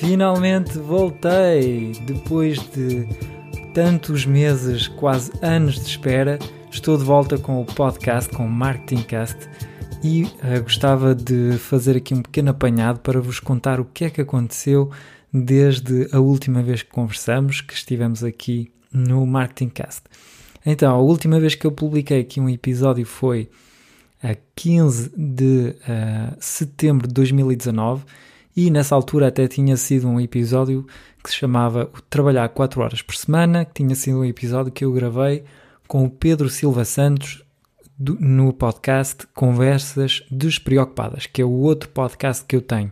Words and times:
Finalmente 0.00 0.78
voltei! 0.78 1.92
Depois 2.06 2.58
de 2.70 3.06
tantos 3.74 4.24
meses, 4.24 4.88
quase 4.88 5.30
anos 5.42 5.74
de 5.74 5.82
espera, 5.82 6.38
estou 6.70 6.96
de 6.96 7.04
volta 7.04 7.36
com 7.36 7.60
o 7.60 7.66
podcast, 7.66 8.34
com 8.34 8.46
o 8.46 8.48
Marketingcast 8.48 9.36
e 10.02 10.22
uh, 10.22 10.62
gostava 10.62 11.14
de 11.14 11.58
fazer 11.58 11.98
aqui 11.98 12.14
um 12.14 12.22
pequeno 12.22 12.50
apanhado 12.50 13.00
para 13.00 13.20
vos 13.20 13.40
contar 13.40 13.78
o 13.78 13.84
que 13.84 14.06
é 14.06 14.10
que 14.10 14.22
aconteceu 14.22 14.90
desde 15.30 16.08
a 16.12 16.18
última 16.18 16.62
vez 16.62 16.82
que 16.82 16.90
conversamos, 16.90 17.60
que 17.60 17.74
estivemos 17.74 18.24
aqui 18.24 18.72
no 18.90 19.26
Marketingcast. 19.26 20.04
Então, 20.64 20.94
a 20.94 20.98
última 20.98 21.38
vez 21.38 21.54
que 21.54 21.66
eu 21.66 21.72
publiquei 21.72 22.20
aqui 22.20 22.40
um 22.40 22.48
episódio 22.48 23.04
foi 23.04 23.50
a 24.22 24.34
15 24.56 25.12
de 25.14 25.76
uh, 25.76 26.36
setembro 26.40 27.06
de 27.06 27.12
2019 27.12 28.02
e 28.56 28.70
nessa 28.70 28.94
altura 28.94 29.28
até 29.28 29.46
tinha 29.46 29.76
sido 29.76 30.08
um 30.08 30.20
episódio 30.20 30.86
que 31.22 31.30
se 31.30 31.36
chamava 31.36 31.90
o 31.94 32.00
Trabalhar 32.02 32.48
4 32.48 32.80
horas 32.80 33.02
por 33.02 33.14
semana, 33.14 33.64
que 33.64 33.74
tinha 33.74 33.94
sido 33.94 34.18
um 34.18 34.24
episódio 34.24 34.72
que 34.72 34.84
eu 34.84 34.92
gravei 34.92 35.44
com 35.86 36.04
o 36.04 36.10
Pedro 36.10 36.48
Silva 36.48 36.84
Santos 36.84 37.42
do, 37.98 38.16
no 38.18 38.52
podcast 38.52 39.26
Conversas 39.34 40.22
Despreocupadas, 40.30 41.26
que 41.26 41.42
é 41.42 41.44
o 41.44 41.50
outro 41.50 41.88
podcast 41.90 42.44
que 42.44 42.56
eu 42.56 42.62
tenho. 42.62 42.90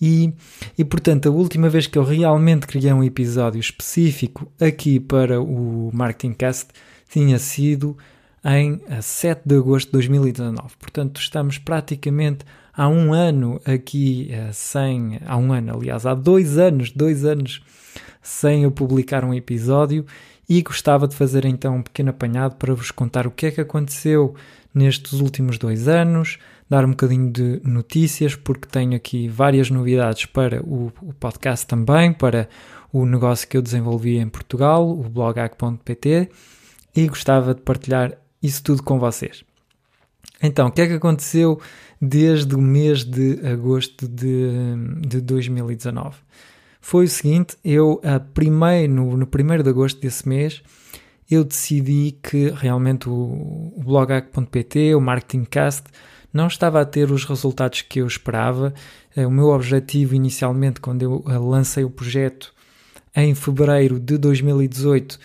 E, 0.00 0.32
e 0.76 0.84
portanto, 0.84 1.28
a 1.28 1.32
última 1.32 1.68
vez 1.68 1.86
que 1.86 1.98
eu 1.98 2.04
realmente 2.04 2.66
criei 2.66 2.92
um 2.92 3.02
episódio 3.02 3.60
específico 3.60 4.50
aqui 4.60 5.00
para 5.00 5.40
o 5.40 5.90
Marketing 5.92 6.34
Cast 6.34 6.68
tinha 7.08 7.38
sido 7.38 7.96
em 8.46 8.80
7 9.02 9.42
de 9.44 9.56
agosto 9.56 9.88
de 9.88 9.92
2019. 9.92 10.76
Portanto, 10.78 11.20
estamos 11.20 11.58
praticamente 11.58 12.44
há 12.72 12.88
um 12.88 13.12
ano 13.12 13.60
aqui 13.64 14.30
uh, 14.30 14.52
sem. 14.52 15.18
Há 15.26 15.36
um 15.36 15.52
ano, 15.52 15.74
aliás, 15.74 16.06
há 16.06 16.14
dois 16.14 16.56
anos, 16.56 16.92
dois 16.92 17.24
anos 17.24 17.60
sem 18.22 18.62
eu 18.62 18.70
publicar 18.70 19.24
um 19.24 19.34
episódio 19.34 20.06
e 20.48 20.62
gostava 20.62 21.08
de 21.08 21.16
fazer 21.16 21.44
então 21.44 21.76
um 21.76 21.82
pequeno 21.82 22.10
apanhado 22.10 22.54
para 22.56 22.72
vos 22.72 22.90
contar 22.92 23.26
o 23.26 23.30
que 23.32 23.46
é 23.46 23.50
que 23.50 23.60
aconteceu 23.60 24.34
nestes 24.72 25.14
últimos 25.14 25.58
dois 25.58 25.88
anos, 25.88 26.38
dar 26.68 26.84
um 26.84 26.90
bocadinho 26.90 27.32
de 27.32 27.60
notícias, 27.64 28.36
porque 28.36 28.68
tenho 28.68 28.94
aqui 28.94 29.26
várias 29.26 29.70
novidades 29.70 30.26
para 30.26 30.62
o, 30.62 30.92
o 31.02 31.12
podcast 31.14 31.66
também, 31.66 32.12
para 32.12 32.48
o 32.92 33.06
negócio 33.06 33.48
que 33.48 33.56
eu 33.56 33.62
desenvolvi 33.62 34.18
em 34.18 34.28
Portugal, 34.28 34.88
o 34.88 35.02
bloghack.pt, 35.08 36.28
e 36.94 37.08
gostava 37.08 37.54
de 37.54 37.62
partilhar 37.62 38.16
isso 38.42 38.62
tudo 38.62 38.82
com 38.82 38.98
vocês. 38.98 39.44
Então, 40.42 40.68
o 40.68 40.70
que 40.70 40.82
é 40.82 40.86
que 40.86 40.92
aconteceu 40.94 41.60
desde 42.00 42.54
o 42.54 42.60
mês 42.60 43.04
de 43.04 43.40
agosto 43.46 44.06
de, 44.06 44.50
de 45.00 45.20
2019? 45.20 46.16
Foi 46.80 47.06
o 47.06 47.08
seguinte, 47.08 47.56
eu 47.64 48.00
a 48.04 48.20
primeiro, 48.20 48.92
no, 48.92 49.16
no 49.16 49.26
1 49.26 49.62
de 49.62 49.68
agosto 49.68 50.00
desse 50.00 50.28
mês, 50.28 50.62
eu 51.30 51.42
decidi 51.42 52.16
que 52.22 52.50
realmente 52.50 53.08
o, 53.08 53.72
o 53.76 53.82
bloghack.pt, 53.84 54.94
o 54.94 55.00
marketingcast, 55.00 55.84
não 56.32 56.46
estava 56.46 56.80
a 56.80 56.84
ter 56.84 57.10
os 57.10 57.24
resultados 57.24 57.82
que 57.82 58.00
eu 58.00 58.06
esperava. 58.06 58.72
Eh, 59.16 59.26
o 59.26 59.30
meu 59.30 59.46
objetivo 59.46 60.14
inicialmente, 60.14 60.80
quando 60.80 61.02
eu 61.02 61.24
eh, 61.26 61.38
lancei 61.38 61.82
o 61.82 61.90
projeto 61.90 62.54
em 63.14 63.34
fevereiro 63.34 63.98
de 63.98 64.18
2018, 64.18 65.18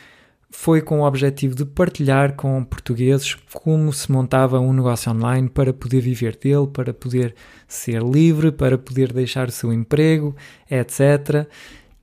foi 0.52 0.82
com 0.82 1.00
o 1.00 1.08
objetivo 1.08 1.56
de 1.56 1.66
partilhar 1.66 2.36
com 2.36 2.64
portugueses 2.64 3.36
como 3.54 3.92
se 3.94 4.12
montava 4.12 4.60
um 4.60 4.74
negócio 4.74 5.12
online 5.12 5.50
para 5.50 5.74
poder 5.74 6.02
viver 6.02 6.36
dele, 6.36 6.68
para 6.68 6.94
poder 6.94 7.34
ser 7.68 8.04
livre, 8.04 8.52
para 8.52 8.78
poder 8.78 9.14
deixar 9.14 9.48
o 9.48 9.52
seu 9.52 9.72
emprego, 9.74 10.36
etc. 10.70 11.48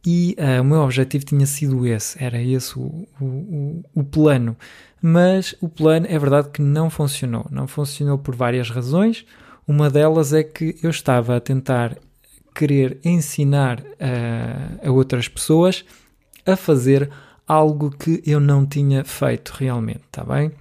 E 0.04 0.34
uh, 0.38 0.62
o 0.62 0.64
meu 0.64 0.80
objetivo 0.80 1.24
tinha 1.24 1.44
sido 1.44 1.86
esse, 1.86 2.22
era 2.22 2.40
esse 2.40 2.78
o, 2.78 3.06
o, 3.20 3.84
o 3.94 4.02
plano. 4.02 4.56
Mas 5.00 5.54
o 5.60 5.68
plano 5.68 6.06
é 6.08 6.18
verdade 6.18 6.48
que 6.48 6.62
não 6.62 6.88
funcionou. 6.88 7.46
Não 7.50 7.68
funcionou 7.68 8.18
por 8.18 8.34
várias 8.34 8.70
razões. 8.70 9.26
Uma 9.66 9.90
delas 9.90 10.32
é 10.32 10.42
que 10.42 10.76
eu 10.82 10.90
estava 10.90 11.36
a 11.36 11.40
tentar 11.40 11.98
querer 12.54 12.98
ensinar 13.04 13.80
uh, 13.80 14.88
a 14.88 14.90
outras 14.90 15.28
pessoas 15.28 15.84
a 16.46 16.56
fazer 16.56 17.10
algo 17.48 17.90
que 17.90 18.22
eu 18.26 18.38
não 18.38 18.66
tinha 18.66 19.02
feito 19.04 19.54
realmente, 19.58 20.02
está 20.06 20.22
bem? 20.22 20.52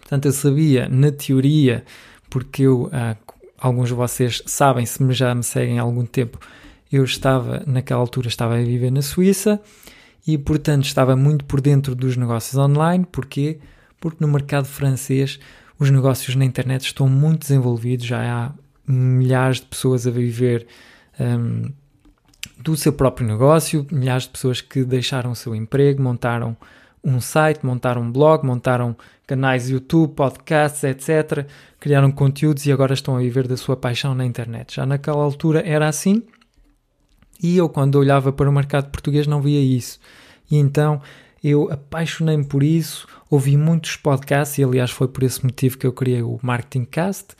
Portanto, 0.00 0.26
eu 0.26 0.32
sabia 0.32 0.88
na 0.88 1.12
teoria, 1.12 1.84
porque 2.30 2.62
eu, 2.62 2.88
ah, 2.92 3.16
alguns 3.58 3.88
de 3.88 3.94
vocês 3.94 4.42
sabem, 4.46 4.86
se 4.86 5.12
já 5.12 5.34
me 5.34 5.42
seguem 5.42 5.78
há 5.78 5.82
algum 5.82 6.06
tempo, 6.06 6.38
eu 6.90 7.04
estava, 7.04 7.62
naquela 7.66 8.00
altura, 8.00 8.28
estava 8.28 8.56
a 8.56 8.62
viver 8.62 8.90
na 8.90 9.02
Suíça 9.02 9.60
e, 10.26 10.36
portanto, 10.38 10.84
estava 10.84 11.14
muito 11.14 11.44
por 11.44 11.60
dentro 11.60 11.94
dos 11.94 12.16
negócios 12.16 12.56
online. 12.56 13.06
Porquê? 13.10 13.58
Porque 14.00 14.24
no 14.24 14.30
mercado 14.30 14.66
francês 14.66 15.38
os 15.78 15.90
negócios 15.90 16.36
na 16.36 16.44
internet 16.44 16.84
estão 16.84 17.08
muito 17.08 17.40
desenvolvidos, 17.40 18.06
já 18.06 18.20
há 18.22 18.52
milhares 18.86 19.60
de 19.60 19.66
pessoas 19.66 20.06
a 20.06 20.10
viver 20.10 20.66
um, 21.18 21.70
do 22.62 22.76
seu 22.76 22.92
próprio 22.92 23.26
negócio, 23.26 23.86
milhares 23.90 24.24
de 24.24 24.30
pessoas 24.30 24.60
que 24.60 24.84
deixaram 24.84 25.32
o 25.32 25.36
seu 25.36 25.54
emprego, 25.54 26.02
montaram 26.02 26.56
um 27.04 27.20
site, 27.20 27.64
montaram 27.66 28.02
um 28.02 28.12
blog, 28.12 28.46
montaram 28.46 28.96
canais 29.26 29.68
YouTube, 29.68 30.14
podcasts, 30.14 30.84
etc. 30.84 31.46
Criaram 31.80 32.12
conteúdos 32.12 32.64
e 32.66 32.72
agora 32.72 32.94
estão 32.94 33.16
a 33.16 33.20
viver 33.20 33.48
da 33.48 33.56
sua 33.56 33.76
paixão 33.76 34.14
na 34.14 34.24
internet. 34.24 34.76
Já 34.76 34.86
naquela 34.86 35.22
altura 35.22 35.62
era 35.66 35.88
assim 35.88 36.22
e 37.42 37.56
eu, 37.56 37.68
quando 37.68 37.96
olhava 37.96 38.32
para 38.32 38.48
o 38.48 38.52
mercado 38.52 38.88
português, 38.90 39.26
não 39.26 39.42
via 39.42 39.60
isso. 39.60 39.98
E 40.48 40.56
então 40.56 41.02
eu 41.42 41.68
apaixonei-me 41.72 42.44
por 42.44 42.62
isso, 42.62 43.08
ouvi 43.28 43.56
muitos 43.56 43.96
podcasts 43.96 44.58
e, 44.58 44.64
aliás, 44.64 44.92
foi 44.92 45.08
por 45.08 45.24
esse 45.24 45.44
motivo 45.44 45.76
que 45.76 45.86
eu 45.86 45.92
criei 45.92 46.22
o 46.22 46.38
Marketing 46.40 46.84
Cast. 46.84 47.34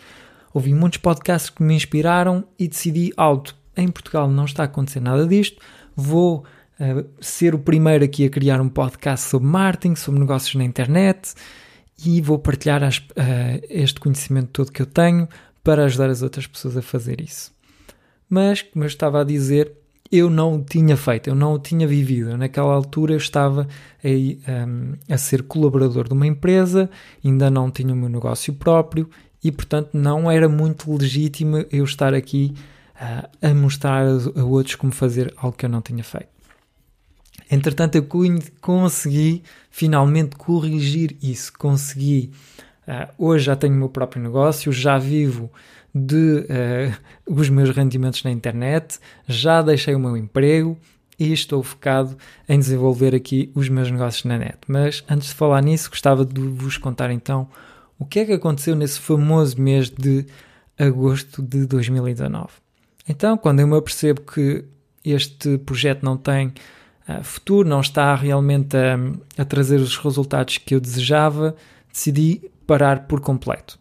Ouvi 0.52 0.74
muitos 0.74 0.98
podcasts 0.98 1.50
que 1.50 1.62
me 1.62 1.74
inspiraram 1.74 2.44
e 2.58 2.66
decidi 2.66 3.12
auto 3.16 3.54
em 3.76 3.88
Portugal 3.88 4.28
não 4.30 4.44
está 4.44 4.62
a 4.62 4.66
acontecer 4.66 5.00
nada 5.00 5.26
disto. 5.26 5.60
Vou 5.94 6.44
uh, 6.80 7.06
ser 7.20 7.54
o 7.54 7.58
primeiro 7.58 8.04
aqui 8.04 8.24
a 8.26 8.30
criar 8.30 8.60
um 8.60 8.68
podcast 8.68 9.28
sobre 9.28 9.48
marketing, 9.48 9.94
sobre 9.94 10.20
negócios 10.20 10.54
na 10.54 10.64
internet 10.64 11.34
e 12.04 12.20
vou 12.20 12.38
partilhar 12.38 12.82
as, 12.82 12.98
uh, 12.98 13.62
este 13.68 14.00
conhecimento 14.00 14.48
todo 14.52 14.72
que 14.72 14.82
eu 14.82 14.86
tenho 14.86 15.28
para 15.62 15.84
ajudar 15.84 16.10
as 16.10 16.22
outras 16.22 16.46
pessoas 16.46 16.76
a 16.76 16.82
fazer 16.82 17.20
isso. 17.20 17.52
Mas, 18.28 18.62
como 18.62 18.84
eu 18.84 18.88
estava 18.88 19.20
a 19.20 19.24
dizer, 19.24 19.72
eu 20.10 20.28
não 20.28 20.56
o 20.56 20.62
tinha 20.62 20.96
feito, 20.96 21.28
eu 21.28 21.34
não 21.34 21.54
o 21.54 21.58
tinha 21.58 21.86
vivido. 21.86 22.36
Naquela 22.36 22.74
altura 22.74 23.14
eu 23.14 23.18
estava 23.18 23.66
aí, 24.02 24.38
um, 24.46 24.50
ehm, 24.50 24.94
a 25.08 25.16
ser 25.16 25.42
colaborador 25.42 26.06
de 26.06 26.12
uma 26.12 26.26
empresa, 26.26 26.90
ainda 27.24 27.50
não 27.50 27.70
tinha 27.70 27.94
o 27.94 27.96
meu 27.96 28.08
negócio 28.08 28.52
próprio 28.52 29.08
e, 29.42 29.50
portanto, 29.50 29.90
não 29.94 30.30
era 30.30 30.48
muito 30.48 30.92
legítimo 30.94 31.64
eu 31.70 31.84
estar 31.84 32.14
aqui 32.14 32.54
a 33.40 33.54
mostrar 33.54 34.06
a 34.06 34.44
outros 34.44 34.76
como 34.76 34.92
fazer 34.92 35.32
algo 35.36 35.56
que 35.56 35.64
eu 35.64 35.70
não 35.70 35.80
tinha 35.80 36.04
feito. 36.04 36.28
Entretanto, 37.50 37.96
eu 37.96 38.06
consegui 38.60 39.42
finalmente 39.70 40.36
corrigir 40.36 41.16
isso. 41.22 41.52
Consegui. 41.52 42.30
Uh, 42.88 43.26
hoje 43.26 43.44
já 43.44 43.54
tenho 43.54 43.74
o 43.74 43.76
meu 43.76 43.88
próprio 43.88 44.22
negócio, 44.22 44.72
já 44.72 44.98
vivo 44.98 45.50
de 45.94 46.38
uh, 46.40 46.96
os 47.26 47.48
meus 47.48 47.70
rendimentos 47.70 48.24
na 48.24 48.30
internet, 48.30 48.98
já 49.28 49.62
deixei 49.62 49.94
o 49.94 50.00
meu 50.00 50.16
emprego 50.16 50.76
e 51.18 51.32
estou 51.32 51.62
focado 51.62 52.16
em 52.48 52.58
desenvolver 52.58 53.14
aqui 53.14 53.52
os 53.54 53.68
meus 53.68 53.90
negócios 53.90 54.24
na 54.24 54.38
net. 54.38 54.58
Mas 54.66 55.04
antes 55.08 55.28
de 55.28 55.34
falar 55.34 55.62
nisso, 55.62 55.90
gostava 55.90 56.24
de 56.24 56.40
vos 56.40 56.76
contar 56.76 57.10
então 57.10 57.48
o 57.98 58.04
que 58.04 58.20
é 58.20 58.24
que 58.24 58.32
aconteceu 58.32 58.74
nesse 58.74 58.98
famoso 58.98 59.60
mês 59.60 59.90
de 59.90 60.26
agosto 60.78 61.42
de 61.42 61.66
2019. 61.66 62.61
Então, 63.08 63.36
quando 63.36 63.60
eu 63.60 63.66
me 63.66 63.76
apercebo 63.76 64.20
que 64.22 64.64
este 65.04 65.58
projeto 65.58 66.04
não 66.04 66.16
tem 66.16 66.48
uh, 67.08 67.22
futuro, 67.22 67.68
não 67.68 67.80
está 67.80 68.14
realmente 68.14 68.76
a, 68.76 69.42
a, 69.42 69.44
trazer 69.44 69.80
os 69.80 69.96
resultados 69.96 70.58
que 70.58 70.74
eu 70.74 70.80
desejava, 70.80 71.56
decidi 71.92 72.50
parar 72.66 73.06
por 73.06 73.20
completo. 73.20 73.78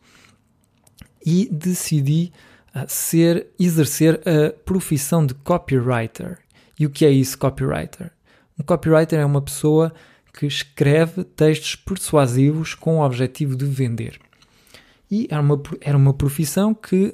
E 1.24 1.48
decidi 1.52 2.32
uh, 2.76 2.86
ser, 2.88 3.48
exercer 3.60 4.22
a 4.26 4.52
profissão 4.64 5.26
de 5.26 5.34
copywriter. 5.36 6.40
E 6.80 6.86
o 6.86 6.90
que 6.90 7.06
é 7.06 7.12
isso, 7.12 7.38
copywriter? 7.38 8.12
Um 8.60 8.64
copywriter 8.64 9.20
é 9.20 9.26
uma 9.26 9.42
pessoa 9.42 9.94
que 10.34 10.46
escreve 10.46 11.24
textos 11.24 11.76
persuasivos 11.76 12.74
com 12.74 12.98
o 12.98 13.06
objetivo 13.06 13.56
de 13.56 13.66
vender. 13.66 14.20
E 15.10 15.28
era 15.30 15.42
uma, 15.42 15.62
era 15.82 15.98
uma 15.98 16.14
profissão 16.14 16.74
que 16.74 17.14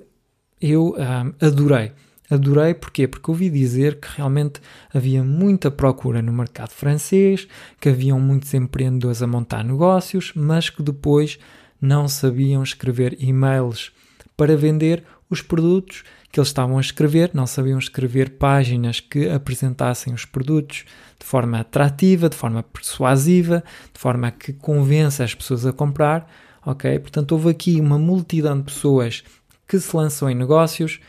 eu 0.62 0.96
adorei. 1.42 1.92
Adorei 2.30 2.74
porquê? 2.74 3.08
Porque 3.08 3.32
ouvi 3.32 3.50
dizer 3.50 4.00
que 4.00 4.10
realmente 4.18 4.60
havia 4.94 5.24
muita 5.24 5.72
procura 5.72 6.22
no 6.22 6.34
mercado 6.34 6.72
francês, 6.72 7.48
que 7.80 7.88
haviam 7.88 8.20
muitos 8.20 8.54
empreendedores 8.54 9.22
a 9.22 9.28
montar 9.28 9.64
negócios, 9.64 10.34
mas 10.36 10.70
que 10.70 10.84
depois 10.84 11.40
não 11.82 12.08
sabiam 12.08 12.62
escrever 12.62 13.16
e-mails 13.20 13.92
para 14.36 14.58
vender 14.58 15.04
os 15.30 15.42
produtos 15.42 16.04
que 16.32 16.40
eles 16.40 16.50
estavam 16.50 16.78
a 16.78 16.82
escrever, 16.82 17.32
não 17.34 17.48
sabiam 17.48 17.80
escrever 17.80 18.32
páginas 18.32 19.00
que 19.00 19.30
apresentassem 19.30 20.14
os 20.14 20.26
produtos 20.26 20.84
de 21.18 21.26
forma 21.26 21.60
atrativa, 21.60 22.30
de 22.30 22.36
forma 22.36 22.62
persuasiva, 22.62 23.64
de 23.94 24.00
forma 24.00 24.30
que 24.32 24.52
convença 24.52 25.24
as 25.24 25.34
pessoas 25.34 25.66
a 25.66 25.72
comprar, 25.72 26.30
ok? 26.66 27.00
Portanto, 27.00 27.32
houve 27.32 27.50
aqui 27.50 27.80
uma 27.80 27.98
multidão 27.98 28.58
de 28.58 28.66
pessoas 28.66 29.24
que 29.68 29.80
se 29.80 29.96
lançou 29.96 30.30
em 30.30 30.36
negócios, 30.36 31.00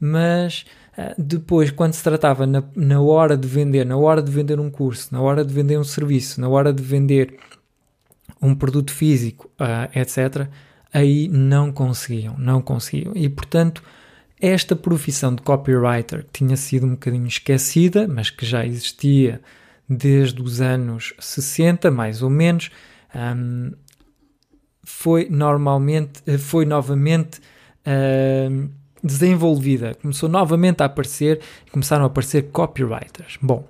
mas 0.00 0.64
uh, 0.98 1.14
depois, 1.16 1.70
quando 1.70 1.92
se 1.92 2.02
tratava 2.02 2.46
na, 2.46 2.62
na 2.74 3.00
hora 3.00 3.36
de 3.36 3.46
vender, 3.46 3.86
na 3.86 3.96
hora 3.96 4.22
de 4.22 4.30
vender 4.30 4.58
um 4.58 4.70
curso, 4.70 5.08
na 5.12 5.20
hora 5.20 5.44
de 5.44 5.52
vender 5.52 5.78
um 5.78 5.84
serviço, 5.84 6.40
na 6.40 6.48
hora 6.48 6.72
de 6.72 6.82
vender 6.82 7.36
um 8.40 8.54
produto 8.54 8.92
físico, 8.92 9.50
uh, 9.60 9.98
etc., 9.98 10.48
aí 10.92 11.28
não 11.28 11.72
conseguiam, 11.72 12.36
não 12.36 12.60
conseguiam. 12.60 13.12
E 13.14 13.28
portanto, 13.28 13.82
esta 14.40 14.74
profissão 14.74 15.34
de 15.34 15.42
copywriter 15.42 16.24
que 16.24 16.40
tinha 16.40 16.56
sido 16.56 16.84
um 16.84 16.90
bocadinho 16.90 17.28
esquecida, 17.28 18.08
mas 18.08 18.28
que 18.28 18.44
já 18.44 18.66
existia 18.66 19.40
desde 19.88 20.42
os 20.42 20.60
anos 20.60 21.14
60, 21.20 21.90
mais 21.90 22.22
ou 22.22 22.30
menos, 22.30 22.70
um, 23.14 23.72
foi 24.82 25.28
normalmente, 25.30 26.20
foi 26.38 26.64
novamente 26.64 27.40
um, 27.86 28.68
desenvolvida, 29.02 29.94
começou 30.00 30.28
novamente 30.28 30.82
a 30.82 30.86
aparecer, 30.86 31.40
começaram 31.70 32.04
a 32.04 32.06
aparecer 32.06 32.50
copywriters. 32.50 33.38
Bom, 33.40 33.66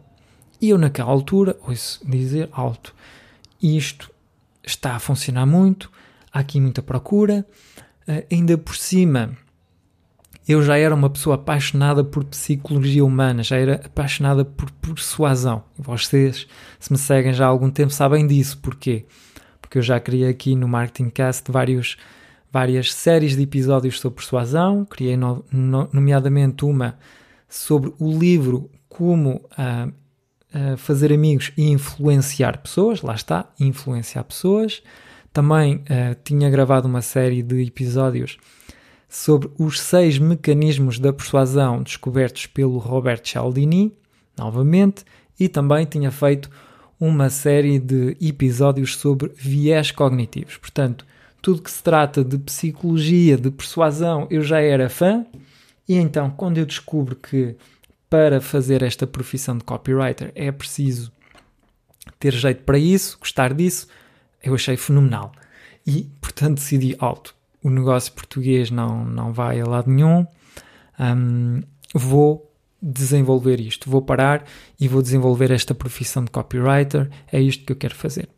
e 0.61 0.71
eu 0.71 0.79
naquela 0.79 1.11
altura 1.11 1.57
ouço 1.67 2.01
dizer 2.09 2.49
alto, 2.53 2.95
isto 3.63 4.11
está 4.65 4.95
a 4.95 4.99
funcionar 4.99 5.47
muito, 5.47 5.91
há 6.33 6.41
aqui 6.41 6.61
muita 6.61 6.83
procura, 6.83 7.47
uh, 8.09 8.25
ainda 8.31 8.57
por 8.59 8.77
cima 8.77 9.37
eu 10.47 10.63
já 10.63 10.77
era 10.77 10.95
uma 10.95 11.09
pessoa 11.09 11.37
apaixonada 11.37 12.03
por 12.03 12.25
psicologia 12.25 13.05
humana, 13.05 13.43
já 13.43 13.57
era 13.57 13.75
apaixonada 13.85 14.45
por 14.45 14.71
persuasão. 14.73 15.63
Vocês, 15.79 16.49
se 16.81 16.93
me 16.93 16.99
seguem 16.99 17.33
já 17.33 17.45
há 17.45 17.49
algum 17.49 17.71
tempo, 17.71 17.93
sabem 17.93 18.27
disso. 18.27 18.59
Porquê? 18.59 19.05
Porque 19.61 19.79
eu 19.79 19.83
já 19.83 20.01
criei 20.01 20.29
aqui 20.29 20.57
no 20.57 20.67
Marketing 20.67 21.11
Cast 21.11 21.51
vários, 21.51 21.97
várias 22.53 22.93
séries 22.93 23.35
de 23.35 23.43
episódios 23.43 23.99
sobre 23.99 24.17
persuasão. 24.17 24.85
Criei, 24.85 25.17
no, 25.17 25.45
no, 25.51 25.89
nomeadamente, 25.93 26.65
uma 26.65 26.99
sobre 27.49 27.93
o 27.99 28.19
livro 28.19 28.71
Como 28.89 29.37
uh, 29.59 29.89
uh, 30.55 30.77
Fazer 30.77 31.13
Amigos 31.13 31.51
e 31.57 31.71
Influenciar 31.71 32.59
Pessoas. 32.59 33.01
Lá 33.01 33.15
está, 33.15 33.51
influenciar 33.59 34.25
pessoas. 34.25 34.83
Também 35.33 35.77
uh, 35.77 36.15
tinha 36.23 36.51
gravado 36.51 36.87
uma 36.87 37.01
série 37.01 37.43
de 37.43 37.63
episódios 37.63 38.37
sobre 39.09 39.51
os 39.59 39.81
seis 39.81 40.19
mecanismos 40.19 40.99
da 40.99 41.13
persuasão 41.13 41.83
descobertos 41.83 42.47
pelo 42.47 42.79
Robert 42.79 43.21
Cialdini, 43.25 43.93
novamente, 44.37 45.05
e 45.39 45.49
também 45.49 45.85
tinha 45.85 46.11
feito 46.11 46.51
uma 46.99 47.29
série 47.29 47.79
de 47.79 48.17
episódios 48.21 48.97
sobre 48.97 49.33
viés 49.35 49.91
cognitivos. 49.91 50.57
Portanto, 50.57 51.05
tudo 51.43 51.61
que 51.61 51.71
se 51.71 51.83
trata 51.83 52.25
de 52.25 52.39
psicologia, 52.39 53.37
de 53.37 53.51
persuasão, 53.51 54.27
eu 54.31 54.43
já 54.43 54.61
era 54.61 54.89
fã, 54.89 55.27
e 55.89 55.97
então, 55.97 56.31
quando 56.31 56.59
eu 56.59 56.65
descubro 56.65 57.17
que 57.17 57.57
para 58.09 58.41
fazer 58.41 58.83
esta 58.83 59.07
profissão 59.07 59.59
de 59.59 59.65
copywriter 59.65 60.33
é 60.35 60.53
preciso 60.53 61.13
ter 62.19 62.33
jeito 62.33 62.63
para 62.63 62.79
isso, 62.79 63.19
gostar 63.19 63.53
disso, 63.53 63.89
eu 64.43 64.55
achei 64.55 64.77
fenomenal. 64.77 65.33
E, 65.87 66.09
portanto, 66.21 66.57
decidi 66.57 66.95
alto 66.99 67.35
o 67.63 67.71
negócio 67.71 68.13
português 68.13 68.71
não, 68.71 69.05
não 69.05 69.33
vai 69.33 69.61
a 69.61 69.65
lado 69.65 69.91
nenhum, 69.91 70.27
um, 70.99 71.63
vou 71.95 72.51
desenvolver 72.81 73.61
isto, 73.61 73.89
vou 73.89 74.03
parar 74.03 74.45
e 74.79 74.89
vou 74.89 75.01
desenvolver 75.01 75.51
esta 75.53 75.75
profissão 75.75 76.25
de 76.25 76.31
copywriter, 76.31 77.09
é 77.31 77.41
isto 77.41 77.65
que 77.65 77.73
eu 77.73 77.77
quero 77.77 77.95
fazer. 77.95 78.29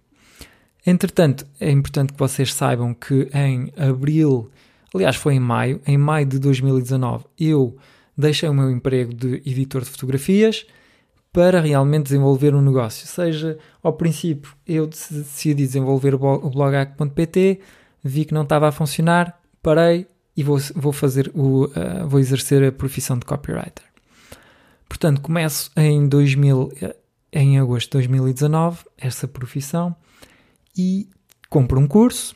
Entretanto, 0.86 1.46
é 1.58 1.70
importante 1.70 2.12
que 2.12 2.18
vocês 2.18 2.52
saibam 2.52 2.92
que 2.92 3.28
em 3.32 3.72
abril, 3.76 4.50
aliás, 4.94 5.16
foi 5.16 5.34
em 5.34 5.40
maio, 5.40 5.80
em 5.86 5.96
maio 5.96 6.26
de 6.26 6.38
2019, 6.38 7.24
eu 7.38 7.76
deixei 8.16 8.48
o 8.48 8.54
meu 8.54 8.70
emprego 8.70 9.14
de 9.14 9.42
editor 9.46 9.82
de 9.82 9.90
fotografias 9.90 10.66
para 11.32 11.60
realmente 11.60 12.04
desenvolver 12.04 12.54
um 12.54 12.60
negócio. 12.60 13.06
Seja, 13.06 13.58
ao 13.82 13.94
princípio, 13.94 14.54
eu 14.66 14.86
decidi 14.86 15.66
desenvolver 15.66 16.14
o 16.14 16.18
blog.pt, 16.18 17.60
vi 18.04 18.24
que 18.24 18.34
não 18.34 18.42
estava 18.42 18.68
a 18.68 18.72
funcionar, 18.72 19.40
parei 19.62 20.06
e 20.36 20.44
vou, 20.44 20.58
vou 20.76 20.92
fazer 20.92 21.32
o, 21.34 21.64
uh, 21.64 22.06
vou 22.06 22.20
exercer 22.20 22.62
a 22.62 22.70
profissão 22.70 23.18
de 23.18 23.24
copywriter. 23.24 23.84
Portanto, 24.88 25.20
começo 25.20 25.72
em 25.76 26.06
2000, 26.06 26.72
eh, 26.80 26.96
em 27.32 27.58
agosto 27.58 27.86
de 27.86 28.06
2019 28.06 28.84
essa 28.96 29.26
profissão 29.26 29.96
e 30.76 31.08
compro 31.48 31.80
um 31.80 31.86
curso 31.86 32.34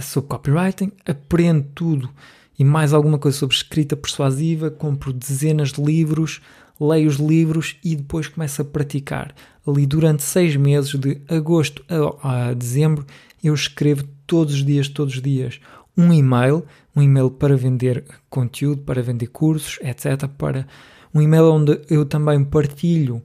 sobre 0.00 0.28
copywriting, 0.28 0.92
aprendo 1.06 1.66
tudo 1.74 2.10
e 2.58 2.64
mais 2.64 2.92
alguma 2.92 3.18
coisa 3.18 3.36
sobre 3.36 3.54
escrita 3.54 3.96
persuasiva, 3.96 4.70
compro 4.70 5.12
dezenas 5.12 5.72
de 5.72 5.82
livros, 5.82 6.40
leio 6.80 7.08
os 7.08 7.16
livros 7.16 7.76
e 7.84 7.94
depois 7.94 8.28
começo 8.28 8.62
a 8.62 8.64
praticar. 8.64 9.34
Ali 9.66 9.86
durante 9.86 10.22
seis 10.22 10.56
meses, 10.56 10.94
de 10.94 11.20
agosto 11.28 11.84
a, 11.88 12.48
a 12.48 12.54
dezembro, 12.54 13.04
eu 13.42 13.54
escrevo 13.54 14.04
todos 14.26 14.54
os 14.54 14.64
dias, 14.64 14.88
todos 14.88 15.14
os 15.14 15.22
dias, 15.22 15.60
um 15.96 16.12
e-mail, 16.12 16.64
um 16.94 17.02
e-mail 17.02 17.30
para 17.30 17.56
vender 17.56 18.04
conteúdo, 18.28 18.82
para 18.82 19.02
vender 19.02 19.28
cursos, 19.28 19.78
etc. 19.82 20.28
Para 20.28 20.66
um 21.14 21.20
e-mail 21.20 21.52
onde 21.52 21.80
eu 21.88 22.04
também 22.04 22.44
partilho 22.44 23.22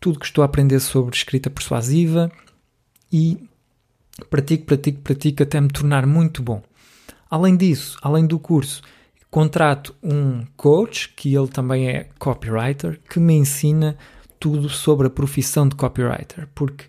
tudo 0.00 0.18
que 0.18 0.26
estou 0.26 0.42
a 0.42 0.44
aprender 0.44 0.78
sobre 0.80 1.14
escrita 1.14 1.50
persuasiva 1.50 2.30
e 3.12 3.48
pratico, 4.30 4.64
pratico, 4.64 5.00
pratico 5.00 5.42
até 5.42 5.60
me 5.60 5.68
tornar 5.68 6.06
muito 6.06 6.42
bom. 6.42 6.62
Além 7.30 7.56
disso, 7.56 7.98
além 8.02 8.26
do 8.26 8.38
curso, 8.38 8.82
contrato 9.30 9.94
um 10.02 10.44
coach, 10.56 11.12
que 11.14 11.34
ele 11.34 11.48
também 11.48 11.88
é 11.88 12.08
copywriter, 12.18 13.00
que 13.08 13.20
me 13.20 13.34
ensina 13.34 13.96
tudo 14.40 14.68
sobre 14.68 15.06
a 15.06 15.10
profissão 15.10 15.68
de 15.68 15.76
copywriter. 15.76 16.48
Porque 16.54 16.86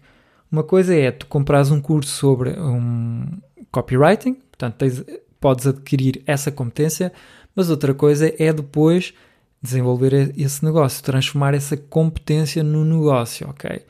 uma 0.51 0.63
coisa 0.63 0.95
é 0.95 1.11
tu 1.11 1.27
compras 1.27 1.71
um 1.71 1.81
curso 1.81 2.11
sobre 2.11 2.51
um, 2.51 3.25
copywriting, 3.71 4.33
portanto 4.33 4.75
tens, 4.75 5.03
podes 5.39 5.67
adquirir 5.67 6.21
essa 6.25 6.51
competência, 6.51 7.11
mas 7.55 7.69
outra 7.69 7.93
coisa 7.93 8.33
é 8.37 8.51
depois 8.53 9.13
desenvolver 9.61 10.33
esse 10.37 10.63
negócio, 10.63 11.03
transformar 11.03 11.53
essa 11.53 11.75
competência 11.75 12.63
no 12.63 12.85
negócio, 12.85 13.49
ok? 13.49 13.81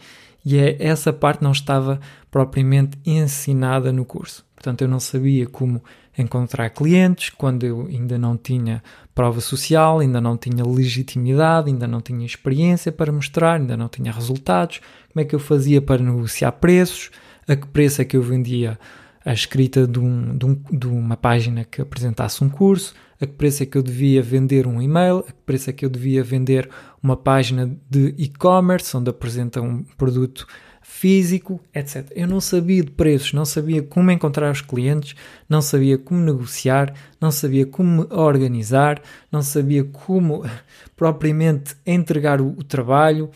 E 0.46 0.58
é, 0.58 0.77
essa 0.79 1.12
parte 1.12 1.43
não 1.43 1.51
estava 1.51 2.00
propriamente 2.31 2.98
ensinada 3.05 3.91
no 3.91 4.05
curso. 4.05 4.46
Portanto, 4.55 4.81
eu 4.81 4.88
não 4.88 5.00
sabia 5.00 5.48
como 5.48 5.81
encontrar 6.17 6.69
clientes 6.69 7.29
quando 7.29 7.63
eu 7.65 7.88
ainda 7.88 8.17
não 8.17 8.36
tinha 8.36 8.84
prova 9.15 9.39
social, 9.39 10.00
ainda 10.00 10.19
não 10.19 10.38
tinha 10.38 10.65
legitimidade, 10.65 11.69
ainda 11.69 11.88
não 11.88 12.01
tinha 12.01 12.25
experiência 12.25 12.91
para 12.91 13.12
mostrar, 13.12 13.60
ainda 13.60 13.77
não 13.77 13.88
tinha 13.88 14.12
resultados. 14.12 14.81
Como 15.12 15.24
é 15.24 15.25
que 15.25 15.36
eu 15.36 15.39
fazia 15.39 15.81
para 15.81 16.01
negociar 16.01 16.51
preços? 16.53 17.10
A 17.48 17.55
que 17.55 17.67
preço 17.67 18.01
é 18.01 18.05
que 18.05 18.17
eu 18.17 18.22
vendia 18.22 18.77
a 19.25 19.34
escrita 19.34 19.88
de, 19.88 20.00
um, 20.00 20.38
de, 20.38 20.46
um, 20.46 20.62
de, 20.72 20.88
uma 20.88 21.17
página 21.17 21.63
que 21.63 21.81
apresentasse 21.81 22.43
um 22.43 22.50
curso, 22.50 22.93
a 23.21 23.25
que 23.25 23.33
preço 23.33 23.63
é 23.63 23.65
que 23.65 23.77
eu 23.77 23.83
devia 23.83 24.21
vender 24.21 24.65
um 24.65 24.81
e-mail, 24.81 25.19
a 25.19 25.31
que 25.31 25.41
preço 25.45 25.69
é 25.69 25.73
que 25.73 25.85
eu 25.85 25.89
devia 25.89 26.23
vender 26.23 26.69
uma 27.03 27.17
página 27.17 27.75
de 27.89 28.13
e-commerce 28.17 28.95
onde 28.95 29.09
apresenta 29.09 29.61
um 29.61 29.83
produto 29.97 30.47
físico, 30.81 31.61
etc. 31.73 32.11
Eu 32.15 32.27
não 32.27 32.41
sabia 32.41 32.83
de 32.83 32.91
preços, 32.91 33.33
não 33.33 33.45
sabia 33.45 33.83
como 33.83 34.09
encontrar 34.09 34.51
os 34.51 34.61
clientes, 34.61 35.15
não 35.47 35.61
sabia 35.61 35.97
como 35.97 36.19
negociar, 36.19 36.93
não 37.21 37.29
sabia 37.31 37.65
como 37.65 38.01
me 38.01 38.07
organizar, 38.09 39.01
não 39.31 39.41
sabia 39.41 39.83
como 39.83 40.43
propriamente 40.97 41.75
entregar 41.85 42.41
o, 42.41 42.49
o 42.49 42.63
trabalho 42.63 43.29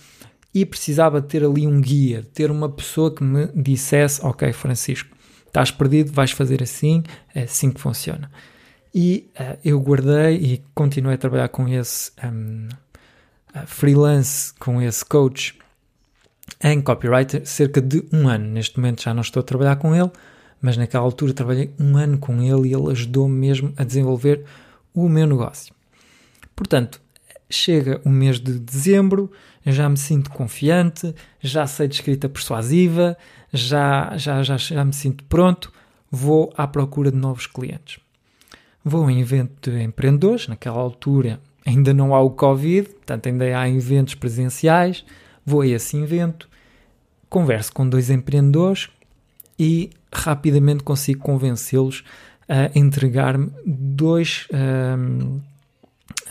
e 0.53 0.65
precisava 0.65 1.21
ter 1.21 1.43
ali 1.43 1.67
um 1.67 1.79
guia, 1.79 2.25
ter 2.33 2.49
uma 2.49 2.69
pessoa 2.69 3.13
que 3.13 3.23
me 3.23 3.47
dissesse: 3.55 4.25
Ok, 4.25 4.51
Francisco, 4.53 5.15
estás 5.45 5.71
perdido, 5.71 6.11
vais 6.11 6.31
fazer 6.31 6.63
assim, 6.63 7.03
é 7.35 7.43
assim 7.43 7.71
que 7.71 7.79
funciona. 7.79 8.31
E 8.93 9.29
uh, 9.39 9.57
eu 9.65 9.79
guardei 9.79 10.35
e 10.35 10.63
continuei 10.75 11.15
a 11.15 11.17
trabalhar 11.17 11.47
com 11.49 11.67
esse 11.67 12.11
um, 12.23 12.67
uh, 13.55 13.65
freelance, 13.65 14.53
com 14.59 14.81
esse 14.81 15.03
coach 15.03 15.57
em 16.61 16.81
copywriter 16.81 17.45
cerca 17.45 17.81
de 17.81 18.03
um 18.11 18.27
ano. 18.27 18.45
Neste 18.45 18.77
momento 18.77 19.01
já 19.01 19.13
não 19.13 19.21
estou 19.21 19.41
a 19.41 19.43
trabalhar 19.43 19.75
com 19.77 19.95
ele, 19.95 20.11
mas 20.61 20.77
naquela 20.77 21.03
altura 21.03 21.33
trabalhei 21.33 21.73
um 21.79 21.97
ano 21.97 22.17
com 22.17 22.41
ele 22.41 22.69
e 22.69 22.73
ele 22.73 22.91
ajudou-me 22.91 23.35
mesmo 23.35 23.73
a 23.77 23.83
desenvolver 23.83 24.45
o 24.93 25.09
meu 25.09 25.25
negócio. 25.25 25.73
Portanto, 26.55 27.01
chega 27.49 28.01
o 28.05 28.09
mês 28.09 28.39
de 28.39 28.59
dezembro, 28.59 29.31
já 29.65 29.89
me 29.89 29.97
sinto 29.97 30.29
confiante, 30.29 31.13
já 31.41 31.65
sei 31.65 31.87
de 31.87 31.95
escrita 31.95 32.29
persuasiva, 32.29 33.17
já, 33.51 34.15
já, 34.17 34.43
já, 34.43 34.57
já 34.57 34.85
me 34.85 34.93
sinto 34.93 35.23
pronto, 35.25 35.71
vou 36.11 36.53
à 36.55 36.67
procura 36.67 37.11
de 37.11 37.17
novos 37.17 37.47
clientes. 37.47 38.02
Vou 38.83 39.05
a 39.05 39.13
evento 39.13 39.71
de 39.71 39.81
empreendedores, 39.81 40.47
naquela 40.47 40.79
altura 40.79 41.39
ainda 41.65 41.93
não 41.93 42.13
há 42.13 42.21
o 42.21 42.31
Covid, 42.31 42.89
portanto 42.89 43.27
ainda 43.27 43.57
há 43.57 43.69
eventos 43.69 44.15
presenciais, 44.15 45.05
vou 45.45 45.61
a 45.61 45.67
esse 45.67 45.97
evento, 45.97 46.49
converso 47.29 47.73
com 47.73 47.87
dois 47.87 48.09
empreendedores 48.09 48.89
e 49.57 49.89
rapidamente 50.13 50.83
consigo 50.83 51.21
convencê-los 51.21 52.03
a 52.47 52.77
entregar-me 52.77 53.51
dois, 53.65 54.47
um, 54.97 55.39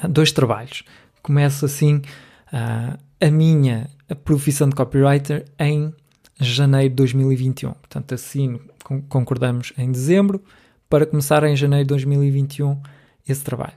dois 0.08 0.30
trabalhos. 0.30 0.84
Começo 1.22 1.64
assim 1.64 1.96
uh, 2.52 2.98
a 3.20 3.30
minha 3.30 3.88
profissão 4.24 4.68
de 4.68 4.74
copywriter 4.74 5.46
em 5.58 5.92
janeiro 6.38 6.90
de 6.90 6.96
2021. 6.96 7.72
Portanto, 7.72 8.14
assim 8.14 8.60
concordamos 9.08 9.72
em 9.78 9.90
dezembro 9.90 10.42
para 10.92 11.06
começar 11.06 11.42
em 11.44 11.56
janeiro 11.56 11.84
de 11.84 11.88
2021 11.88 12.78
esse 13.26 13.42
trabalho. 13.42 13.72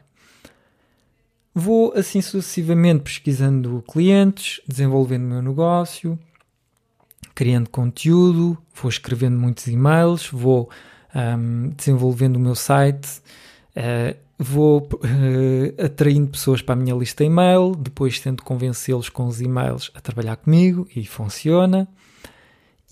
Vou 1.54 1.94
assim 1.96 2.22
sucessivamente 2.22 3.04
pesquisando 3.04 3.82
clientes, 3.90 4.60
desenvolvendo 4.68 5.24
o 5.24 5.28
meu 5.28 5.42
negócio, 5.42 6.20
criando 7.34 7.70
conteúdo, 7.70 8.58
vou 8.74 8.90
escrevendo 8.90 9.40
muitos 9.40 9.66
e-mails, 9.68 10.28
vou 10.30 10.70
um, 11.16 11.70
desenvolvendo 11.70 12.36
o 12.36 12.40
meu 12.40 12.54
site, 12.54 13.22
uh, 13.78 14.14
vou 14.38 14.80
uh, 14.80 15.86
atraindo 15.86 16.28
pessoas 16.28 16.62
para 16.62 16.74
a 16.74 16.78
minha 16.78 16.96
lista 16.96 17.24
e-mail, 17.24 17.78
depois 17.78 18.20
tento 18.20 18.44
convencê-los 18.44 19.08
com 19.08 19.26
os 19.26 19.40
e-mails 19.40 19.90
a 19.96 20.02
trabalhar 20.02 20.36
comigo 20.36 20.86
e 20.94 21.06
funciona. 21.06 21.88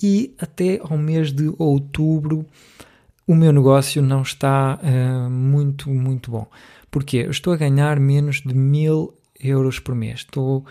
E 0.02 0.34
até 0.40 0.80
ao 0.82 0.98
mês 0.98 1.34
de 1.34 1.54
outubro 1.58 2.46
o 3.28 3.36
meu 3.36 3.52
negócio 3.52 4.02
não 4.02 4.22
está 4.22 4.80
uh, 4.82 5.30
muito, 5.30 5.90
muito 5.90 6.32
bom. 6.32 6.48
Porquê? 6.92 7.24
Eu 7.26 7.32
estou 7.32 7.54
a 7.54 7.58
ganhar 7.58 8.00
menos 8.00 8.42
de 8.42 8.54
mil 8.54 9.14
euros 9.40 9.80
por 9.80 9.96
mês. 9.96 10.20
Estou 10.20 10.66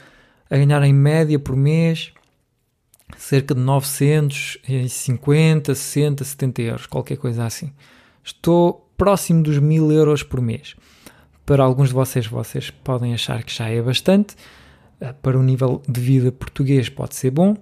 a 0.50 0.56
ganhar 0.56 0.82
em 0.82 0.92
média 0.92 1.38
por 1.38 1.56
mês 1.56 2.12
cerca 3.16 3.54
de 3.54 3.60
950, 3.60 5.74
60, 5.74 6.24
70 6.24 6.62
euros, 6.62 6.86
qualquer 6.86 7.16
coisa 7.16 7.44
assim. 7.44 7.72
Estou 8.24 8.88
próximo 8.96 9.42
dos 9.42 9.58
mil 9.58 9.90
euros 9.92 10.22
por 10.22 10.40
mês. 10.40 10.74
Para 11.44 11.64
alguns 11.64 11.88
de 11.88 11.94
vocês, 11.94 12.26
vocês 12.26 12.70
podem 12.70 13.14
achar 13.14 13.42
que 13.42 13.54
já 13.54 13.68
é 13.68 13.82
bastante. 13.82 14.36
Eh, 15.00 15.12
para 15.12 15.38
o 15.38 15.42
nível 15.42 15.82
de 15.88 16.00
vida 16.00 16.30
português 16.30 16.88
pode 16.88 17.16
ser 17.16 17.30
bom, 17.30 17.56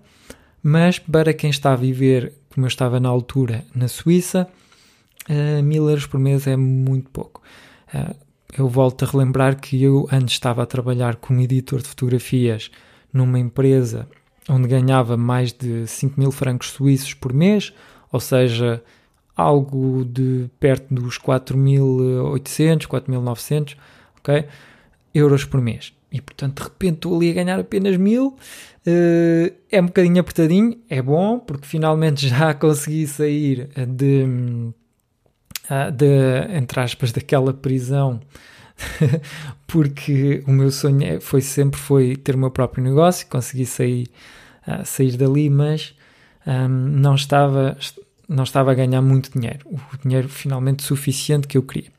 mas 0.62 0.99
para 0.99 1.32
quem 1.32 1.49
está 1.50 1.73
a 1.73 1.76
viver, 1.76 2.35
como 2.52 2.66
eu 2.66 2.68
estava 2.68 3.00
na 3.00 3.09
altura, 3.09 3.64
na 3.75 3.88
Suíça, 3.88 4.47
uh, 5.29 5.62
mil 5.62 5.89
euros 5.89 6.07
por 6.07 6.19
mês 6.19 6.47
é 6.47 6.57
muito 6.57 7.11
pouco. 7.11 7.43
Uh, 7.93 8.15
eu 8.57 8.69
volto 8.69 9.05
a 9.05 9.09
relembrar 9.09 9.61
que 9.61 9.83
eu 9.83 10.09
antes 10.11 10.35
estava 10.35 10.62
a 10.62 10.67
trabalhar 10.67 11.17
como 11.17 11.41
editor 11.41 11.81
de 11.81 11.89
fotografias 11.89 12.71
numa 13.12 13.39
empresa 13.39 14.09
onde 14.49 14.67
ganhava 14.67 15.17
mais 15.17 15.53
de 15.53 15.87
5 15.87 16.19
mil 16.19 16.33
francos 16.33 16.71
suíços 16.71 17.15
por 17.15 17.33
mês, 17.33 17.73
ou 18.11 18.19
seja, 18.19 18.83
algo 19.37 20.05
de 20.05 20.50
perto 20.59 20.93
dos 20.93 21.19
4.800, 21.19 22.87
4.900 22.87 23.77
okay, 24.19 24.47
euros 25.15 25.45
por 25.45 25.61
mês. 25.61 25.93
E 26.12 26.21
portanto, 26.21 26.59
de 26.61 26.65
repente, 26.65 26.95
estou 26.95 27.17
ali 27.17 27.31
a 27.31 27.35
ganhar 27.35 27.61
apenas 27.61 27.97
mil. 27.97 28.37
Uh, 28.87 29.55
é 29.71 29.81
um 29.81 29.87
bocadinho 29.87 30.21
apertadinho, 30.21 30.77
é 30.89 31.00
bom, 31.00 31.39
porque 31.39 31.67
finalmente 31.67 32.27
já 32.29 32.53
consegui 32.53 33.07
sair 33.07 33.69
de 33.87 34.73
uh, 35.71 35.91
de, 35.93 36.57
entre 36.57 36.81
aspas, 36.81 37.12
daquela 37.12 37.55
prisão, 37.55 38.21
porque 39.67 40.43
o 40.47 40.50
meu 40.50 40.71
sonho 40.71 41.03
é, 41.05 41.21
foi 41.21 41.41
sempre 41.41 41.79
foi 41.79 42.17
ter 42.17 42.35
o 42.35 42.39
meu 42.39 42.50
próprio 42.50 42.83
negócio, 42.83 43.27
consegui 43.29 43.67
sair, 43.67 44.09
uh, 44.67 44.85
sair 44.85 45.17
dali, 45.17 45.49
mas 45.49 45.95
um, 46.47 46.69
não, 46.69 47.15
estava, 47.15 47.77
não 48.29 48.43
estava 48.43 48.73
a 48.73 48.75
ganhar 48.75 49.00
muito 49.00 49.31
dinheiro, 49.31 49.67
o 49.71 49.97
dinheiro 50.03 50.29
finalmente 50.29 50.83
suficiente 50.83 51.47
que 51.47 51.57
eu 51.57 51.62
queria. 51.62 51.91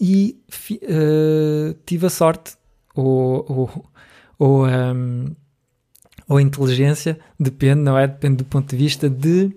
E 0.00 0.40
uh, 0.72 1.74
tive 1.84 2.06
a 2.06 2.10
sorte, 2.10 2.54
ou, 2.94 3.44
ou, 3.46 3.90
ou, 4.38 4.66
um, 4.66 5.36
ou 6.26 6.40
inteligência, 6.40 7.18
depende, 7.38 7.82
não 7.82 7.98
é? 7.98 8.06
Depende 8.06 8.36
do 8.36 8.44
ponto 8.44 8.70
de 8.70 8.76
vista 8.76 9.10
de, 9.10 9.52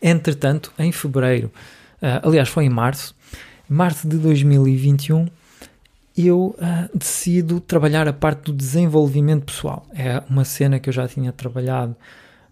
entretanto, 0.00 0.72
em 0.78 0.90
fevereiro 0.90 1.50
Uh, 2.02 2.28
aliás, 2.28 2.48
foi 2.48 2.64
em 2.64 2.70
março, 2.70 3.14
março 3.68 4.08
de 4.08 4.16
2021, 4.18 5.28
eu 6.16 6.56
uh, 6.58 6.96
decido 6.96 7.60
trabalhar 7.60 8.08
a 8.08 8.12
parte 8.12 8.44
do 8.44 8.52
desenvolvimento 8.52 9.44
pessoal. 9.44 9.86
É 9.94 10.22
uma 10.28 10.44
cena 10.44 10.78
que 10.78 10.88
eu 10.88 10.92
já 10.92 11.06
tinha 11.06 11.32
trabalhado 11.32 11.94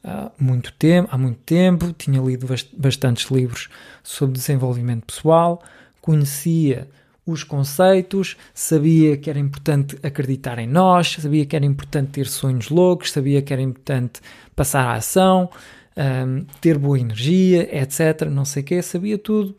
uh, 0.05 0.31
muito 0.39 0.73
tempo, 0.73 1.09
há 1.11 1.17
muito 1.17 1.39
tempo, 1.39 1.93
tinha 1.93 2.21
lido 2.21 2.47
bastantes 2.77 3.31
livros 3.31 3.69
sobre 4.03 4.35
desenvolvimento 4.35 5.07
pessoal, 5.07 5.63
conhecia 6.01 6.89
os 7.27 7.43
conceitos, 7.43 8.37
sabia 8.53 9.17
que 9.17 9.31
era 9.31 9.39
importante 9.39 9.99
acreditar 10.03 10.59
em 10.59 10.67
nós, 10.67 11.17
sabia 11.19 11.47
que 11.47 11.57
era 11.57 11.65
importante 11.65 12.11
ter 12.11 12.27
sonhos 12.27 12.69
loucos, 12.69 13.13
sabia 13.13 13.41
que 13.41 13.53
era 13.53 13.63
importante 13.63 14.21
passar 14.55 14.85
à 14.87 14.95
ação, 14.95 15.49
um, 15.97 16.45
ter 16.61 16.79
boa 16.79 16.99
energia, 16.99 17.69
etc. 17.77 18.29
Não 18.31 18.45
sei 18.45 18.63
o 18.63 18.67
quê, 18.67 18.83
sabia 18.83 19.19
tudo, 19.19 19.57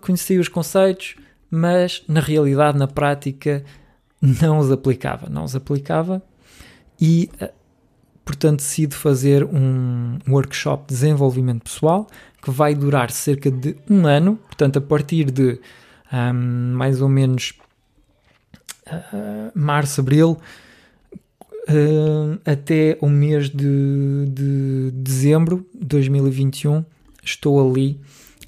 conhecia 0.00 0.40
os 0.40 0.48
conceitos, 0.48 1.16
mas 1.50 2.02
na 2.08 2.20
realidade, 2.20 2.78
na 2.78 2.86
prática, 2.86 3.64
não 4.20 4.58
os 4.58 4.70
aplicava. 4.70 5.28
Não 5.28 5.44
os 5.44 5.56
aplicava 5.56 6.22
e, 7.00 7.28
ah, 7.40 7.50
portanto, 8.24 8.58
decido 8.58 8.94
fazer 8.94 9.44
um 9.44 10.18
workshop 10.28 10.84
de 10.86 10.94
desenvolvimento 10.94 11.64
pessoal 11.64 12.06
que 12.40 12.50
vai 12.50 12.74
durar 12.74 13.10
cerca 13.10 13.50
de 13.50 13.76
um 13.88 14.06
ano. 14.06 14.36
Portanto, 14.46 14.78
a 14.78 14.82
partir 14.82 15.30
de 15.30 15.60
um, 16.12 16.74
mais 16.74 17.00
ou 17.00 17.08
menos 17.08 17.54
uh, 18.86 19.50
março, 19.54 20.00
abril, 20.00 20.38
até 22.44 22.98
o 23.00 23.08
mês 23.08 23.48
de, 23.48 24.26
de 24.28 24.90
dezembro 24.92 25.66
de 25.74 25.86
2021 25.86 26.84
estou 27.22 27.64
ali 27.64 28.00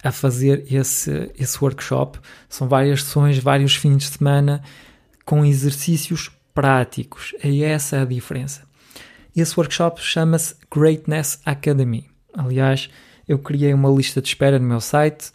a 0.02 0.12
fazer 0.12 0.64
esse, 0.71 1.30
esse 1.38 1.62
workshop. 1.62 2.18
São 2.49 2.68
várias 2.68 3.02
sessões, 3.02 3.38
vários 3.38 3.76
fins 3.76 3.99
de 3.99 4.04
semana 4.04 4.62
com 5.25 5.44
exercícios 5.44 6.30
práticos. 6.52 7.35
É 7.42 7.56
essa 7.61 8.02
a 8.02 8.04
diferença. 8.04 8.62
Esse 9.35 9.59
workshop 9.59 10.00
chama-se 10.00 10.54
Greatness 10.71 11.40
Academy. 11.44 12.06
Aliás, 12.33 12.90
eu 13.26 13.38
criei 13.38 13.73
uma 13.73 13.90
lista 13.90 14.21
de 14.21 14.28
espera 14.28 14.59
no 14.59 14.66
meu 14.66 14.80
site. 14.80 15.33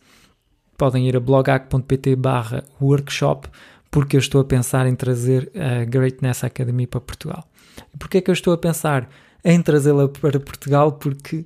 Podem 0.78 1.08
ir 1.08 1.18
a 1.18 1.20
blogac.pt 1.20 2.16
barra 2.16 2.64
workshop 2.80 3.50
porque 3.92 4.16
eu 4.16 4.20
estou 4.20 4.40
a 4.40 4.46
pensar 4.46 4.86
em 4.86 4.96
trazer 4.96 5.52
a 5.56 5.84
Greatness 5.84 6.44
Academy 6.44 6.86
para 6.86 7.02
Portugal. 7.02 7.49
Porquê 7.98 8.20
é 8.20 8.22
que 8.22 8.30
eu 8.30 8.34
estou 8.34 8.54
a 8.54 8.58
pensar 8.58 9.10
em 9.44 9.62
trazê-la 9.62 10.08
para 10.08 10.40
Portugal? 10.40 10.94
Porque 10.94 11.46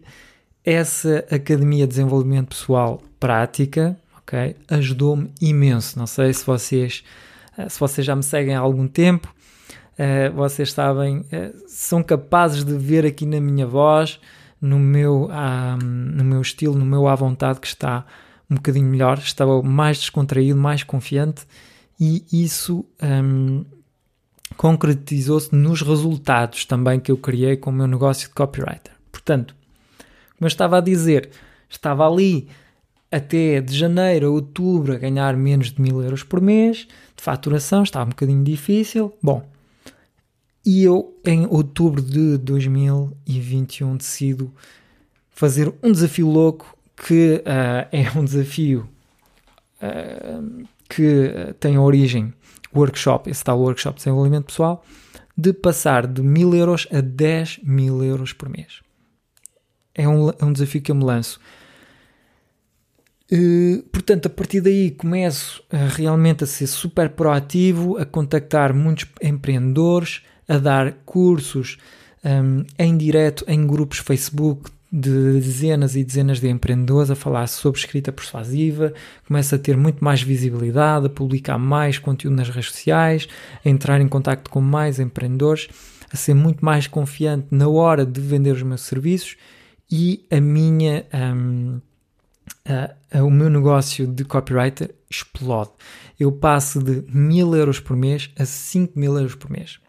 essa 0.64 1.26
Academia 1.30 1.86
de 1.86 1.92
Desenvolvimento 1.92 2.50
Pessoal 2.50 3.02
prática 3.20 3.98
okay, 4.24 4.56
ajudou-me 4.70 5.32
imenso. 5.40 6.00
Não 6.00 6.08
sei 6.08 6.34
se 6.34 6.46
vocês, 6.46 7.04
eh, 7.58 7.70
se 7.70 7.80
vocês 7.80 8.06
já 8.06 8.16
me 8.16 8.24
seguem 8.24 8.56
há 8.56 8.60
algum 8.60 8.88
tempo, 8.88 9.34
uh, 9.94 10.34
vocês 10.34 10.72
sabem, 10.72 11.20
uh, 11.20 11.64
são 11.68 12.02
capazes 12.02 12.64
de 12.64 12.76
ver 12.76 13.06
aqui 13.06 13.26
na 13.26 13.40
minha 13.40 13.68
voz, 13.68 14.20
no 14.60 14.80
meu, 14.80 15.30
um, 15.30 15.86
no 15.86 16.24
meu 16.24 16.42
estilo, 16.42 16.76
no 16.76 16.86
meu 16.86 17.08
à 17.08 17.16
vontade, 17.16 17.60
que 17.60 17.68
está 17.68 18.06
um 18.50 18.56
bocadinho 18.56 18.88
melhor, 18.88 19.18
estava 19.18 19.62
mais 19.62 19.98
descontraído, 19.98 20.58
mais 20.58 20.84
confiante 20.84 21.46
e 22.00 22.26
isso 22.32 22.86
um, 23.02 23.66
concretizou-se 24.58 25.54
nos 25.56 25.82
resultados 25.82 26.66
também 26.66 27.00
que 27.00 27.12
eu 27.12 27.18
criei 27.18 27.58
com 27.58 27.70
o 27.70 27.74
meu 27.74 27.88
negócio 27.88 28.28
de 28.28 28.34
copywriter. 28.34 28.94
Portanto, 29.12 29.56
como 30.38 30.46
eu 30.46 30.48
estava 30.48 30.78
a 30.78 30.82
dizer, 30.82 31.30
estava 31.70 32.08
ali 32.08 32.48
até 33.12 33.62
de 33.62 33.78
janeiro 33.78 34.28
a 34.28 34.30
outubro 34.32 34.94
a 34.94 34.98
ganhar 34.98 35.38
menos 35.38 35.72
de 35.72 35.82
mil 35.82 36.02
euros 36.02 36.24
por 36.24 36.42
mês 36.42 36.88
de 37.16 37.24
faturação, 37.24 37.84
estava 37.84 38.06
um 38.06 38.10
bocadinho 38.10 38.44
difícil. 38.44 39.14
Bom, 39.22 39.48
e 40.66 40.84
eu 40.84 41.16
em 41.26 41.46
outubro 41.46 42.02
de 42.02 42.38
2021 42.38 43.98
decido 43.98 44.52
fazer 45.30 45.74
um 45.84 45.92
desafio 45.92 46.28
louco 46.30 46.76
que 46.96 47.44
uh, 47.46 47.88
é 47.92 48.18
um 48.18 48.24
desafio 48.24 48.88
uh, 49.82 50.66
que 50.90 51.28
uh, 51.28 51.54
tem 51.56 51.78
origem 51.78 52.34
workshop, 52.76 53.30
esse 53.30 53.44
tal 53.44 53.60
workshop 53.60 53.96
de 53.96 54.06
desenvolvimento 54.06 54.46
pessoal, 54.46 54.84
de 55.38 55.52
passar 55.54 56.08
de 56.08 56.22
mil 56.22 56.54
euros 56.54 56.88
a 56.92 57.02
10 57.02 57.62
mil 57.64 58.04
euros 58.04 58.34
por 58.34 58.50
mês. 58.50 58.82
É 59.96 60.08
um, 60.08 60.30
é 60.30 60.46
um 60.46 60.54
desafio 60.54 60.82
que 60.82 60.92
eu 60.92 60.96
me 60.96 61.04
lanço. 61.04 61.40
Uh, 63.32 63.82
portanto, 63.92 64.28
a 64.28 64.30
partir 64.30 64.62
daí 64.62 64.92
começo 64.92 65.64
a, 65.72 65.88
realmente 65.88 66.44
a 66.44 66.48
ser 66.48 66.68
super 66.68 67.10
proativo, 67.10 67.98
a 67.98 68.06
contactar 68.06 68.74
muitos 68.74 69.08
empreendedores, 69.22 70.22
a 70.48 70.58
dar 70.58 70.94
cursos 71.06 71.78
um, 72.24 72.64
em 72.78 72.96
direto 72.96 73.44
em 73.48 73.66
grupos 73.66 73.98
Facebook 74.00 74.70
de 74.96 75.40
dezenas 75.40 75.96
e 75.96 76.04
dezenas 76.04 76.40
de 76.40 76.48
empreendedores 76.48 77.10
a 77.10 77.16
falar 77.16 77.48
sobre 77.48 77.80
escrita 77.80 78.12
persuasiva, 78.12 78.94
começa 79.28 79.56
a 79.56 79.60
ter 79.60 79.76
muito 79.76 80.04
mais 80.04 80.22
visibilidade, 80.22 81.08
a 81.08 81.10
publicar 81.10 81.58
mais 81.58 81.98
conteúdo 81.98 82.36
nas 82.36 82.48
redes 82.48 82.70
sociais, 82.70 83.28
a 83.66 83.68
entrar 83.68 84.00
em 84.00 84.08
contato 84.08 84.52
com 84.52 84.62
mais 84.62 85.00
empreendedores, 85.00 85.68
a 86.14 86.16
ser 86.16 86.36
muito 86.36 86.64
mais 86.64 86.86
confiante 86.86 87.48
na 87.50 87.68
hora 87.68 88.06
de 88.06 88.22
vender 88.22 88.52
os 88.52 88.62
meus 88.62 88.82
serviços 88.82 89.36
e 89.92 90.24
a 90.30 90.40
minha 90.40 91.08
um, 91.12 91.82
o 93.16 93.32
meu 93.32 93.50
negócio 93.50 94.06
de 94.06 94.24
copywriter 94.24 94.94
explode. 95.10 95.72
Eu 96.20 96.32
passo 96.32 96.82
de 96.84 97.04
mil 97.12 97.56
euros 97.56 97.80
por 97.80 97.98
mês 97.98 98.30
a 98.38 98.46
5 98.46 98.98
mil 98.98 99.18
euros 99.18 99.34
por 99.34 99.50
mês. 99.50 99.80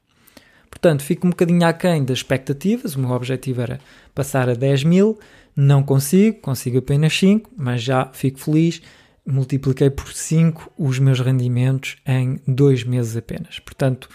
Portanto, 0.75 1.04
fico 1.04 1.25
um 1.25 1.31
bocadinho 1.31 1.64
aquém 1.64 2.04
das 2.04 2.19
expectativas. 2.19 2.97
O 2.97 2.99
meu 2.99 3.11
objetivo 3.11 3.61
era 3.61 3.81
passar 4.12 4.49
a 4.49 4.54
10 4.54 4.83
mil. 4.83 5.19
Não 5.54 5.85
consigo, 5.85 6.40
consigo 6.40 6.78
apenas 6.78 7.16
5, 7.16 7.49
mas 7.57 7.81
já 7.81 8.11
fico 8.12 8.40
feliz. 8.40 8.83
Multipliquei 9.25 9.88
por 9.88 10.12
5 10.12 10.73
os 10.76 10.99
meus 10.99 11.21
rendimentos 11.21 11.97
em 12.04 12.40
2 12.47 12.83
meses 12.83 13.16
apenas. 13.16 13.61
Portanto, 13.61 14.09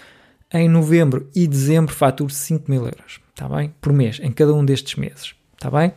em 0.53 0.67
novembro 0.67 1.29
e 1.33 1.47
dezembro 1.47 1.95
faturo 1.95 2.31
5 2.31 2.69
mil 2.69 2.83
euros, 2.83 3.21
está 3.29 3.47
bem? 3.47 3.73
Por 3.79 3.93
mês, 3.93 4.19
em 4.21 4.31
cada 4.31 4.53
um 4.53 4.65
destes 4.65 4.95
meses, 4.95 5.33
está 5.53 5.71
bem? 5.71 5.93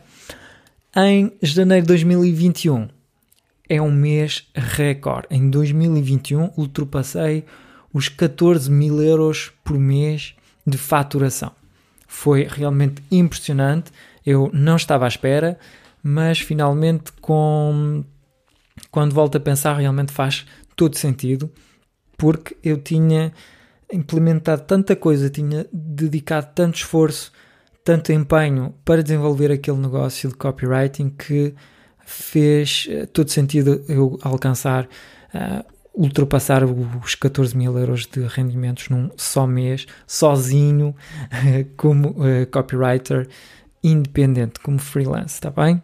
Em 0.95 1.33
janeiro 1.41 1.83
de 1.83 1.87
2021 1.89 2.87
é 3.67 3.81
um 3.81 3.91
mês 3.91 4.47
recorde. 4.55 5.27
Em 5.29 5.49
2021 5.49 6.51
ultrapassei 6.55 7.43
os 7.93 8.07
14 8.07 8.71
mil 8.71 9.01
euros 9.01 9.51
por 9.63 9.77
mês 9.77 10.35
de 10.65 10.77
faturação. 10.77 11.51
Foi 12.07 12.47
realmente 12.49 13.03
impressionante. 13.11 13.91
Eu 14.25 14.49
não 14.53 14.75
estava 14.75 15.05
à 15.05 15.07
espera, 15.07 15.57
mas 16.01 16.39
finalmente, 16.39 17.11
com, 17.21 18.03
quando 18.91 19.13
volto 19.13 19.37
a 19.37 19.39
pensar, 19.39 19.77
realmente 19.77 20.11
faz 20.11 20.45
todo 20.75 20.97
sentido, 20.97 21.51
porque 22.17 22.55
eu 22.63 22.77
tinha 22.77 23.31
implementado 23.91 24.63
tanta 24.63 24.95
coisa, 24.95 25.29
tinha 25.29 25.65
dedicado 25.71 26.49
tanto 26.55 26.75
esforço, 26.75 27.31
tanto 27.83 28.11
empenho 28.11 28.73
para 28.83 29.03
desenvolver 29.03 29.51
aquele 29.51 29.77
negócio 29.77 30.29
de 30.29 30.35
copywriting 30.35 31.09
que 31.09 31.53
fez 32.05 32.87
eh, 32.89 33.05
todo 33.05 33.29
sentido 33.29 33.83
eu 33.87 34.17
alcançar 34.21 34.85
uh, 34.85 35.72
ultrapassar 35.93 36.63
os 36.63 37.15
14 37.15 37.55
mil 37.55 37.77
euros 37.77 38.07
de 38.07 38.25
rendimentos 38.25 38.89
num 38.89 39.11
só 39.15 39.45
mês, 39.45 39.85
sozinho, 40.07 40.95
como 41.77 42.09
uh, 42.09 42.47
copywriter 42.51 43.27
independente, 43.83 44.59
como 44.59 44.79
freelance, 44.79 45.35
está 45.35 45.51
bem? 45.51 45.81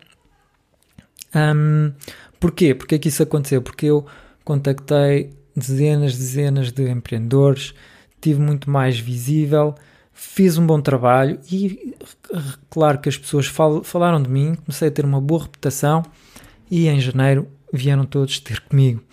Um, 1.35 1.93
porquê? 2.39 2.73
Porquê 2.73 2.97
que 2.97 3.09
isso 3.09 3.21
aconteceu? 3.21 3.61
Porque 3.61 3.85
eu 3.85 4.05
contactei 4.43 5.31
dezenas, 5.55 6.17
dezenas 6.17 6.71
de 6.71 6.89
empreendedores, 6.89 7.75
tive 8.19 8.39
muito 8.39 8.69
mais 8.69 8.97
visível, 8.97 9.75
fiz 10.13 10.57
um 10.57 10.65
bom 10.65 10.81
trabalho 10.81 11.39
e 11.51 11.95
claro 12.69 12.99
que 12.99 13.09
as 13.09 13.17
pessoas 13.17 13.45
fal 13.45 13.83
falaram 13.83 14.21
de 14.21 14.29
mim, 14.29 14.55
comecei 14.55 14.87
a 14.87 14.91
ter 14.91 15.05
uma 15.05 15.21
boa 15.21 15.43
reputação 15.43 16.03
e 16.71 16.87
em 16.87 16.99
janeiro 16.99 17.47
vieram 17.71 18.05
todos 18.05 18.39
ter 18.39 18.59
comigo 18.61 19.03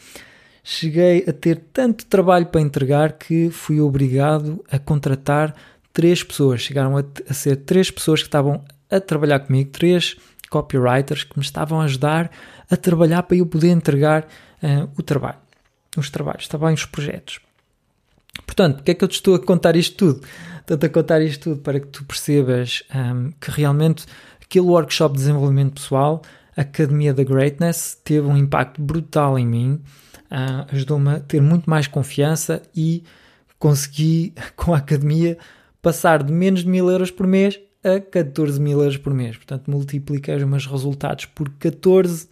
cheguei 0.68 1.24
a 1.28 1.32
ter 1.32 1.62
tanto 1.72 2.04
trabalho 2.06 2.46
para 2.46 2.60
entregar 2.60 3.12
que 3.12 3.50
fui 3.50 3.80
obrigado 3.80 4.64
a 4.68 4.80
contratar 4.80 5.54
três 5.92 6.24
pessoas. 6.24 6.60
Chegaram 6.60 6.98
a, 6.98 7.04
a 7.30 7.32
ser 7.32 7.54
três 7.58 7.88
pessoas 7.88 8.20
que 8.20 8.26
estavam 8.26 8.64
a 8.90 8.98
trabalhar 8.98 9.38
comigo, 9.38 9.70
três 9.70 10.16
copywriters 10.50 11.22
que 11.22 11.38
me 11.38 11.44
estavam 11.44 11.80
a 11.80 11.84
ajudar 11.84 12.32
a 12.68 12.76
trabalhar 12.76 13.22
para 13.22 13.36
eu 13.36 13.46
poder 13.46 13.68
entregar 13.68 14.24
uh, 14.60 14.90
o 14.98 15.02
trabalho, 15.04 15.38
os 15.96 16.10
trabalhos, 16.10 16.48
também 16.48 16.74
os 16.74 16.84
projetos. 16.84 17.38
Portanto, 18.44 18.78
porque 18.78 18.90
é 18.90 18.94
que 18.94 19.04
eu 19.04 19.08
te 19.08 19.14
estou 19.14 19.36
a 19.36 19.38
contar 19.38 19.76
isto 19.76 19.96
tudo? 19.96 20.26
Estou-te 20.58 20.86
a 20.86 20.88
contar 20.88 21.22
isto 21.22 21.50
tudo 21.50 21.62
para 21.62 21.78
que 21.78 21.86
tu 21.86 22.04
percebas 22.04 22.82
um, 22.92 22.98
ehm, 22.98 23.30
que 23.40 23.52
realmente 23.52 24.04
aquele 24.42 24.66
workshop 24.66 25.14
de 25.14 25.20
desenvolvimento 25.20 25.74
pessoal, 25.74 26.22
Academia 26.56 27.12
da 27.12 27.22
Greatness, 27.22 27.98
teve 28.02 28.26
um 28.26 28.36
impacto 28.36 28.80
brutal 28.80 29.38
em 29.38 29.46
mim 29.46 29.80
uh, 30.30 30.66
ajudou-me 30.72 31.10
a 31.10 31.20
ter 31.20 31.40
muito 31.40 31.68
mais 31.68 31.86
confiança 31.86 32.62
e 32.74 33.02
consegui, 33.58 34.32
com 34.56 34.74
a 34.74 34.78
academia, 34.78 35.38
passar 35.80 36.22
de 36.22 36.32
menos 36.32 36.60
de 36.60 36.68
mil 36.68 36.90
euros 36.90 37.10
por 37.10 37.26
mês 37.26 37.58
a 37.84 38.00
14 38.00 38.60
mil 38.60 38.80
euros 38.80 38.96
por 38.96 39.14
mês. 39.14 39.36
Portanto, 39.36 39.70
multipliquei 39.70 40.34
os 40.34 40.44
meus 40.44 40.66
resultados 40.66 41.24
por 41.26 41.48
14, 41.50 42.28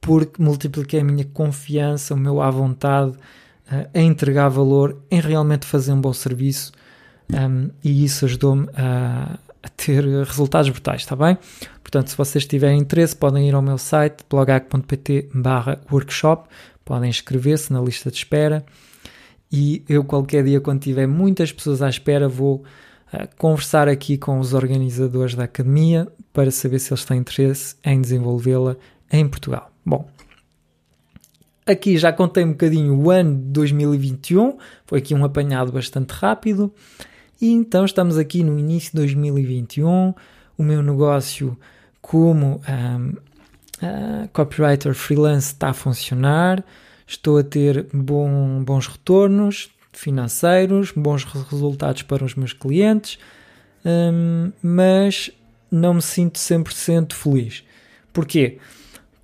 porque 0.00 0.42
multipliquei 0.42 1.00
a 1.00 1.04
minha 1.04 1.24
confiança, 1.24 2.14
o 2.14 2.16
meu 2.16 2.40
à 2.40 2.50
vontade 2.50 3.12
uh, 3.12 3.88
a 3.94 4.00
entregar 4.00 4.48
valor, 4.48 5.00
em 5.10 5.20
realmente 5.20 5.66
fazer 5.66 5.92
um 5.92 6.00
bom 6.00 6.12
serviço. 6.12 6.72
Um, 7.32 7.70
e 7.82 8.04
isso 8.04 8.24
ajudou-me 8.24 8.68
a, 8.74 9.38
a, 9.62 9.68
ter 9.68 10.04
resultados 10.04 10.70
brutais, 10.70 11.02
está 11.02 11.16
bem? 11.16 11.36
Portanto, 11.82 12.08
se 12.08 12.16
vocês 12.16 12.46
tiverem 12.46 12.78
interesse, 12.78 13.16
podem 13.16 13.48
ir 13.48 13.54
ao 13.54 13.62
meu 13.62 13.78
site 13.78 14.24
bloghack.pt 14.28 15.28
workshop 15.90 16.48
podem 16.90 17.08
inscrever-se 17.08 17.72
na 17.72 17.80
lista 17.80 18.10
de 18.10 18.16
espera 18.16 18.64
e 19.52 19.84
eu 19.88 20.02
qualquer 20.02 20.42
dia 20.42 20.60
quando 20.60 20.80
tiver 20.80 21.06
muitas 21.06 21.52
pessoas 21.52 21.82
à 21.82 21.88
espera 21.88 22.28
vou 22.28 22.64
uh, 23.14 23.28
conversar 23.38 23.86
aqui 23.86 24.18
com 24.18 24.40
os 24.40 24.54
organizadores 24.54 25.36
da 25.36 25.44
academia 25.44 26.08
para 26.32 26.50
saber 26.50 26.80
se 26.80 26.92
eles 26.92 27.04
têm 27.04 27.18
interesse 27.18 27.76
em 27.84 28.00
desenvolvê-la 28.00 28.76
em 29.12 29.28
Portugal. 29.28 29.70
Bom, 29.86 30.08
aqui 31.64 31.96
já 31.96 32.12
contei 32.12 32.42
um 32.42 32.50
bocadinho 32.50 32.92
o 32.96 33.08
ano 33.08 33.36
de 33.36 33.52
2021, 33.52 34.58
foi 34.84 34.98
aqui 34.98 35.14
um 35.14 35.24
apanhado 35.24 35.70
bastante 35.70 36.10
rápido. 36.10 36.74
E 37.40 37.50
então 37.50 37.84
estamos 37.84 38.18
aqui 38.18 38.42
no 38.44 38.58
início 38.58 38.90
de 38.90 38.98
2021, 38.98 40.14
o 40.58 40.62
meu 40.62 40.82
negócio 40.82 41.56
como 42.00 42.60
um, 42.68 43.14
Uh, 43.82 44.28
copywriter 44.34 44.94
freelance 44.94 45.54
está 45.54 45.70
a 45.70 45.72
funcionar, 45.72 46.62
estou 47.06 47.38
a 47.38 47.42
ter 47.42 47.86
bom, 47.94 48.62
bons 48.62 48.86
retornos 48.86 49.70
financeiros, 49.90 50.92
bons 50.92 51.24
resultados 51.24 52.02
para 52.02 52.22
os 52.22 52.34
meus 52.34 52.52
clientes, 52.52 53.18
um, 53.82 54.52
mas 54.62 55.30
não 55.70 55.94
me 55.94 56.02
sinto 56.02 56.38
100% 56.38 57.14
feliz. 57.14 57.64
Porquê? 58.12 58.58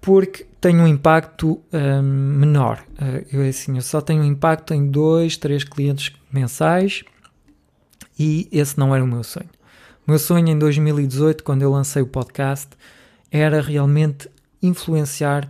Porque 0.00 0.46
tenho 0.59 0.85
um 0.85 0.87
impacto 0.87 1.61
um, 1.70 2.02
menor. 2.02 2.83
Uh, 2.92 3.26
eu, 3.31 3.46
assim, 3.46 3.76
eu 3.76 3.83
só 3.83 4.00
tenho 4.00 4.24
impacto 4.24 4.72
em 4.72 4.90
dois, 4.90 5.37
três 5.37 5.64
clientes 5.64 6.12
mensais 6.33 7.05
e 8.18 8.48
esse 8.50 8.79
não 8.79 8.94
era 8.94 9.05
o 9.05 9.07
meu 9.07 9.22
sonho. 9.22 9.50
O 10.07 10.11
meu 10.11 10.18
sonho 10.18 10.48
em 10.48 10.59
2018, 10.59 11.42
quando 11.42 11.62
eu 11.62 11.70
lancei 11.70 12.00
o 12.00 12.07
podcast, 12.07 12.68
era 13.31 13.61
realmente 13.61 14.29
influenciar, 14.62 15.48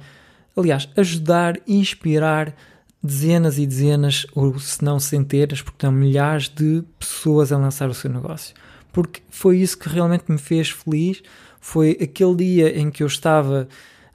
aliás, 0.57 0.89
ajudar, 0.97 1.61
inspirar 1.67 2.55
dezenas 3.03 3.59
e 3.59 3.67
dezenas, 3.67 4.27
ou 4.35 4.59
se 4.59 4.83
não 4.83 4.99
centenas, 4.99 5.63
porque 5.63 5.87
não 5.87 5.93
milhares 5.93 6.49
de 6.49 6.83
pessoas 6.99 7.53
a 7.53 7.59
lançar 7.59 7.89
o 7.89 7.95
seu 7.95 8.11
negócio. 8.11 8.55
Porque 8.93 9.21
foi 9.29 9.59
isso 9.59 9.79
que 9.79 9.89
realmente 9.89 10.25
me 10.29 10.39
fez 10.39 10.71
feliz. 10.71 11.23
Foi 11.61 11.97
aquele 12.03 12.35
dia 12.37 12.79
em 12.79 12.91
que 12.91 13.03
eu 13.03 13.07
estava 13.07 13.69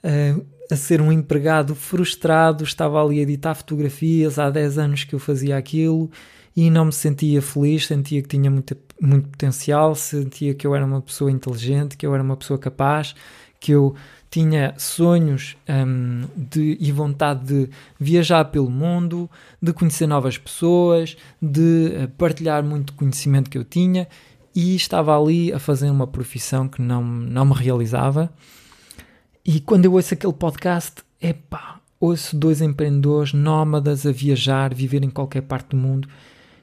uh, 0.03 0.45
a 0.71 0.75
ser 0.75 1.01
um 1.01 1.11
empregado 1.11 1.75
frustrado, 1.75 2.63
estava 2.63 3.01
ali 3.01 3.19
a 3.19 3.21
editar 3.21 3.53
fotografias, 3.53 4.39
há 4.39 4.49
10 4.49 4.77
anos 4.77 5.03
que 5.03 5.13
eu 5.13 5.19
fazia 5.19 5.55
aquilo 5.55 6.09
e 6.55 6.69
não 6.69 6.85
me 6.85 6.91
sentia 6.91 7.41
feliz, 7.41 7.87
sentia 7.87 8.21
que 8.21 8.27
tinha 8.27 8.49
muito, 8.51 8.75
muito 8.99 9.29
potencial, 9.29 9.95
sentia 9.95 10.53
que 10.53 10.67
eu 10.67 10.75
era 10.75 10.85
uma 10.85 11.01
pessoa 11.01 11.31
inteligente, 11.31 11.95
que 11.95 12.05
eu 12.05 12.13
era 12.13 12.23
uma 12.23 12.35
pessoa 12.35 12.59
capaz, 12.59 13.15
que 13.59 13.71
eu 13.71 13.95
tinha 14.29 14.73
sonhos 14.77 15.57
um, 15.67 16.25
de, 16.35 16.77
e 16.79 16.91
vontade 16.91 17.45
de 17.45 17.69
viajar 17.99 18.45
pelo 18.45 18.69
mundo, 18.69 19.29
de 19.61 19.73
conhecer 19.73 20.07
novas 20.07 20.37
pessoas, 20.37 21.17
de 21.41 21.93
eh, 21.93 22.07
partilhar 22.17 22.63
muito 22.63 22.93
conhecimento 22.93 23.49
que 23.49 23.57
eu 23.57 23.65
tinha 23.65 24.07
e 24.55 24.75
estava 24.75 25.17
ali 25.17 25.51
a 25.51 25.59
fazer 25.59 25.89
uma 25.89 26.07
profissão 26.07 26.67
que 26.67 26.81
não, 26.81 27.03
não 27.03 27.45
me 27.45 27.53
realizava. 27.53 28.31
E 29.45 29.59
quando 29.59 29.85
eu 29.85 29.93
ouço 29.93 30.13
aquele 30.13 30.33
podcast, 30.33 31.03
epá, 31.21 31.79
ouço 31.99 32.37
dois 32.37 32.61
empreendedores 32.61 33.33
nómadas 33.33 34.05
a 34.05 34.11
viajar, 34.11 34.73
viver 34.73 35.03
em 35.03 35.09
qualquer 35.09 35.41
parte 35.41 35.69
do 35.69 35.77
mundo 35.77 36.07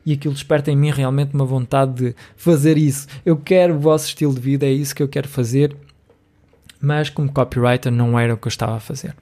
e 0.05 0.13
aquilo 0.13 0.35
desperta 0.35 0.71
em 0.71 0.77
mim 0.77 0.91
realmente 0.91 1.35
uma 1.35 1.45
vontade 1.45 1.93
de 1.95 2.15
fazer 2.37 2.79
isso. 2.79 3.07
Eu 3.25 3.37
quero 3.37 3.75
o 3.75 3.79
vosso 3.79 4.07
estilo 4.07 4.35
de 4.35 4.41
vida, 4.41 4.67
é 4.67 4.73
isso 4.73 4.95
que 4.95 5.03
eu 5.03 5.09
quero 5.09 5.29
fazer 5.29 5.77
mas 6.81 7.11
como 7.11 7.33
copywriter 7.33 7.91
não 7.91 8.19
era 8.19 8.35
o 8.35 8.37
que 8.37 8.47
eu 8.47 8.51
estava 8.51 8.77
a 8.77 8.81
fazer. 8.81 9.15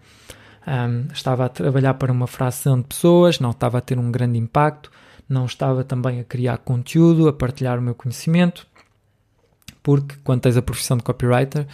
Um, 0.67 1.13
estava 1.13 1.45
a 1.45 1.49
trabalhar 1.49 1.95
para 1.95 2.13
uma 2.13 2.27
fração 2.27 2.81
de 2.81 2.89
pessoas, 2.89 3.39
não 3.39 3.51
estava 3.51 3.79
a 3.79 3.81
ter 3.81 3.99
um 3.99 4.11
grande 4.11 4.39
impacto, 4.39 4.91
não 5.29 5.47
estava 5.47 5.85
também 5.85 6.21
a 6.21 6.25
criar 6.25 6.59
conteúdo, 6.59 7.29
a 7.29 7.33
partilhar 7.33 7.79
o 7.79 7.83
meu 7.83 7.95
conhecimento, 7.95 8.67
porque 9.83 10.17
quando 10.25 10.43
tens 10.43 10.57
a 10.57 10.63
profissão 10.63 10.97
de 10.97 11.03
copywriter, 11.03 11.67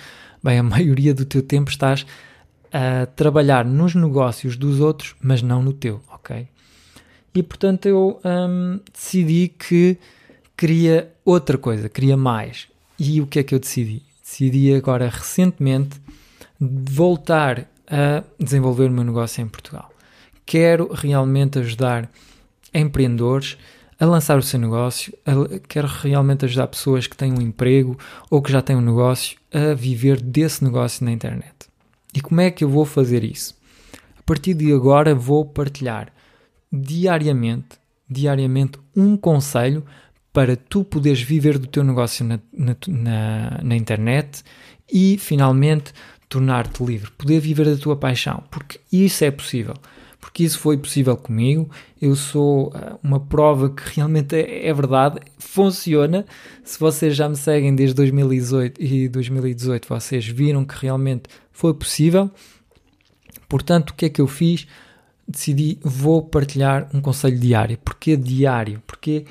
bem, 0.42 0.58
a 0.58 0.62
maioria 0.62 1.14
do 1.14 1.24
teu 1.24 1.42
tempo 1.42 1.70
estás 1.70 2.06
a 2.72 3.06
trabalhar 3.06 3.64
nos 3.64 3.94
negócios 3.94 4.56
dos 4.56 4.80
outros, 4.80 5.14
mas 5.20 5.42
não 5.42 5.62
no 5.62 5.72
teu, 5.72 6.00
ok? 6.10 6.48
E 7.34 7.42
portanto 7.42 7.86
eu 7.86 8.20
um, 8.24 8.80
decidi 8.92 9.48
que 9.48 9.96
queria 10.56 11.12
outra 11.24 11.56
coisa, 11.56 11.88
queria 11.88 12.16
mais. 12.16 12.68
E 12.98 13.20
o 13.20 13.26
que 13.26 13.38
é 13.38 13.42
que 13.42 13.54
eu 13.54 13.58
decidi? 13.58 14.02
Decidi 14.22 14.74
agora 14.74 15.08
recentemente 15.08 16.00
voltar 16.60 17.68
a 17.88 18.22
desenvolver 18.38 18.86
o 18.86 18.92
meu 18.92 19.04
negócio 19.04 19.42
em 19.42 19.48
Portugal. 19.48 19.90
Quero 20.46 20.92
realmente 20.92 21.58
ajudar 21.58 22.10
empreendedores 22.72 23.56
a 23.98 24.06
lançar 24.06 24.38
o 24.38 24.42
seu 24.42 24.58
negócio, 24.58 25.12
a, 25.24 25.58
quero 25.68 25.86
realmente 25.86 26.44
ajudar 26.44 26.66
pessoas 26.66 27.06
que 27.06 27.16
têm 27.16 27.32
um 27.32 27.40
emprego 27.40 27.98
ou 28.30 28.42
que 28.42 28.50
já 28.50 28.60
têm 28.60 28.76
um 28.76 28.80
negócio 28.80 29.38
a 29.52 29.74
viver 29.74 30.20
desse 30.20 30.64
negócio 30.64 31.04
na 31.04 31.12
internet. 31.12 31.52
E 32.14 32.20
como 32.20 32.40
é 32.40 32.50
que 32.50 32.64
eu 32.64 32.68
vou 32.68 32.84
fazer 32.84 33.24
isso? 33.24 33.54
A 34.18 34.22
partir 34.22 34.54
de 34.54 34.72
agora 34.72 35.14
vou 35.14 35.44
partilhar 35.44 36.12
diariamente, 36.72 37.78
diariamente 38.08 38.78
um 38.96 39.16
conselho 39.16 39.84
para 40.32 40.56
tu 40.56 40.82
poderes 40.82 41.20
viver 41.20 41.58
do 41.58 41.66
teu 41.66 41.84
negócio 41.84 42.24
na, 42.24 42.40
na, 42.52 42.76
na, 42.88 43.60
na 43.62 43.76
internet 43.76 44.42
e 44.90 45.18
finalmente 45.18 45.92
tornar-te 46.28 46.82
livre, 46.82 47.10
poder 47.10 47.40
viver 47.40 47.66
da 47.66 47.76
tua 47.76 47.94
paixão, 47.94 48.42
porque 48.50 48.80
isso 48.90 49.22
é 49.24 49.30
possível. 49.30 49.74
Porque 50.18 50.44
isso 50.44 50.60
foi 50.60 50.78
possível 50.78 51.16
comigo. 51.16 51.68
Eu 52.00 52.14
sou 52.14 52.68
uh, 52.68 52.98
uma 53.02 53.18
prova 53.18 53.68
que 53.68 53.82
realmente 53.96 54.36
é, 54.36 54.68
é, 54.68 54.72
verdade, 54.72 55.18
funciona. 55.36 56.24
Se 56.62 56.78
vocês 56.78 57.16
já 57.16 57.28
me 57.28 57.34
seguem 57.34 57.74
desde 57.74 57.96
2018 57.96 58.80
e 58.80 59.08
2018, 59.08 59.88
vocês 59.88 60.24
viram 60.26 60.64
que 60.64 60.76
realmente 60.80 61.24
foi 61.50 61.74
possível. 61.74 62.30
Portanto, 63.48 63.90
o 63.90 63.94
que 63.94 64.06
é 64.06 64.08
que 64.08 64.20
eu 64.20 64.28
fiz? 64.28 64.68
Decidi, 65.32 65.78
vou 65.82 66.22
partilhar 66.22 66.88
um 66.94 67.00
conselho 67.00 67.38
diário. 67.38 67.78
Porquê 67.78 68.16
diário? 68.16 68.82
Porquê 68.86 69.24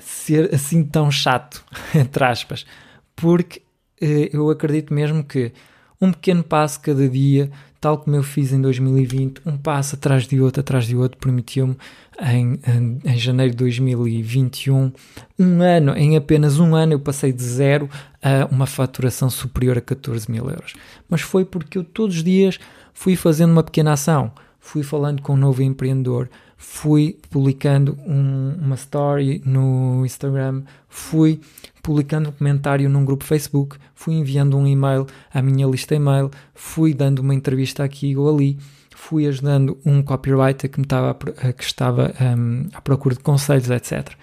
ser 0.00 0.54
assim 0.54 0.84
tão 0.84 1.10
chato, 1.10 1.64
entre 1.94 2.24
aspas? 2.24 2.66
Porque 3.14 3.62
uh, 4.02 4.28
eu 4.32 4.50
acredito 4.50 4.92
mesmo 4.92 5.24
que 5.24 5.52
um 6.00 6.12
pequeno 6.12 6.44
passo 6.44 6.80
cada 6.80 7.08
dia, 7.08 7.50
tal 7.80 7.98
como 7.98 8.16
eu 8.16 8.22
fiz 8.22 8.52
em 8.52 8.60
2020, 8.60 9.40
um 9.46 9.56
passo 9.56 9.94
atrás 9.94 10.26
de 10.26 10.40
outro, 10.40 10.60
atrás 10.60 10.86
de 10.86 10.94
outro, 10.94 11.18
permitiu-me 11.18 11.76
em, 12.20 12.58
em, 12.66 12.98
em, 13.02 13.16
janeiro 13.16 13.52
de 13.52 13.56
2021, 13.58 14.92
um 15.38 15.62
ano, 15.62 15.96
em 15.96 16.16
apenas 16.16 16.58
um 16.58 16.74
ano, 16.74 16.92
eu 16.92 17.00
passei 17.00 17.32
de 17.32 17.42
zero 17.42 17.88
a 18.22 18.46
uma 18.52 18.66
faturação 18.66 19.30
superior 19.30 19.78
a 19.78 19.80
14 19.80 20.30
mil 20.30 20.50
euros. 20.50 20.74
Mas 21.08 21.22
foi 21.22 21.44
porque 21.44 21.78
eu 21.78 21.84
todos 21.84 22.16
os 22.16 22.24
dias 22.24 22.58
fui 22.92 23.16
fazendo 23.16 23.52
uma 23.52 23.62
pequena 23.62 23.92
ação, 23.92 24.32
fui 24.66 24.82
falando 24.82 25.22
com 25.22 25.34
um 25.34 25.36
novo 25.36 25.62
empreendedor, 25.62 26.28
fui 26.56 27.16
publicando 27.30 27.96
um, 28.04 28.56
uma 28.60 28.74
story 28.74 29.40
no 29.44 30.04
Instagram, 30.04 30.64
fui 30.88 31.40
publicando 31.80 32.30
um 32.30 32.32
comentário 32.32 32.90
num 32.90 33.04
grupo 33.04 33.22
Facebook, 33.22 33.76
fui 33.94 34.14
enviando 34.14 34.56
um 34.56 34.66
e-mail 34.66 35.06
à 35.32 35.40
minha 35.40 35.68
lista 35.68 35.94
e-mail, 35.94 36.32
fui 36.52 36.92
dando 36.92 37.20
uma 37.20 37.32
entrevista 37.32 37.84
aqui 37.84 38.16
ou 38.16 38.28
ali, 38.28 38.58
fui 38.90 39.24
ajudando 39.28 39.78
um 39.86 40.02
copywriter 40.02 40.68
que, 40.68 40.80
me 40.80 40.84
estava, 40.84 41.14
que 41.14 41.62
estava 41.62 42.12
um, 42.20 42.66
à 42.72 42.80
procura 42.80 43.14
de 43.14 43.22
conselhos, 43.22 43.70
etc. 43.70 44.14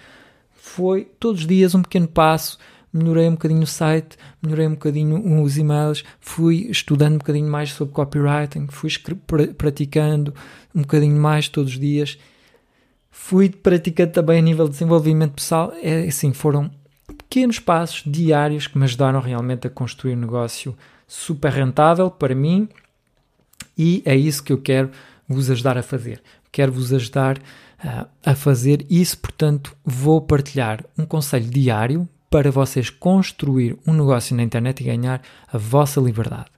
Foi 0.52 1.08
todos 1.18 1.40
os 1.40 1.46
dias 1.46 1.74
um 1.74 1.80
pequeno 1.80 2.06
passo, 2.06 2.58
melhorei 2.94 3.28
um 3.28 3.32
bocadinho 3.32 3.62
o 3.62 3.66
site, 3.66 4.16
melhorei 4.40 4.68
um 4.68 4.74
bocadinho 4.74 5.42
os 5.42 5.58
e-mails, 5.58 6.04
fui 6.20 6.68
estudando 6.70 7.14
um 7.14 7.18
bocadinho 7.18 7.50
mais 7.50 7.72
sobre 7.72 7.92
copywriting, 7.92 8.68
fui 8.68 8.90
praticando 9.58 10.32
um 10.72 10.82
bocadinho 10.82 11.20
mais 11.20 11.48
todos 11.48 11.72
os 11.72 11.78
dias, 11.78 12.16
fui 13.10 13.48
praticando 13.48 14.12
também 14.12 14.38
a 14.38 14.42
nível 14.42 14.66
de 14.66 14.72
desenvolvimento 14.72 15.32
pessoal. 15.32 15.72
É 15.82 16.06
assim, 16.06 16.32
foram 16.32 16.70
pequenos 17.18 17.58
passos 17.58 18.02
diários 18.06 18.68
que 18.68 18.78
me 18.78 18.84
ajudaram 18.84 19.20
realmente 19.20 19.66
a 19.66 19.70
construir 19.70 20.14
um 20.14 20.20
negócio 20.20 20.76
super 21.06 21.52
rentável 21.52 22.10
para 22.10 22.34
mim 22.34 22.68
e 23.76 24.02
é 24.04 24.14
isso 24.14 24.42
que 24.42 24.52
eu 24.52 24.58
quero 24.58 24.90
vos 25.28 25.50
ajudar 25.50 25.76
a 25.76 25.82
fazer. 25.82 26.22
Quero 26.52 26.70
vos 26.70 26.92
ajudar 26.92 27.38
uh, 27.38 28.06
a 28.24 28.34
fazer 28.36 28.86
isso, 28.88 29.18
portanto, 29.18 29.76
vou 29.84 30.20
partilhar 30.20 30.84
um 30.96 31.04
conselho 31.04 31.50
diário 31.50 32.08
para 32.34 32.50
vocês 32.50 32.90
construir 32.90 33.78
um 33.86 33.92
negócio 33.92 34.34
na 34.34 34.42
internet 34.42 34.80
e 34.80 34.86
ganhar 34.86 35.22
a 35.52 35.56
vossa 35.56 36.00
liberdade. 36.00 36.50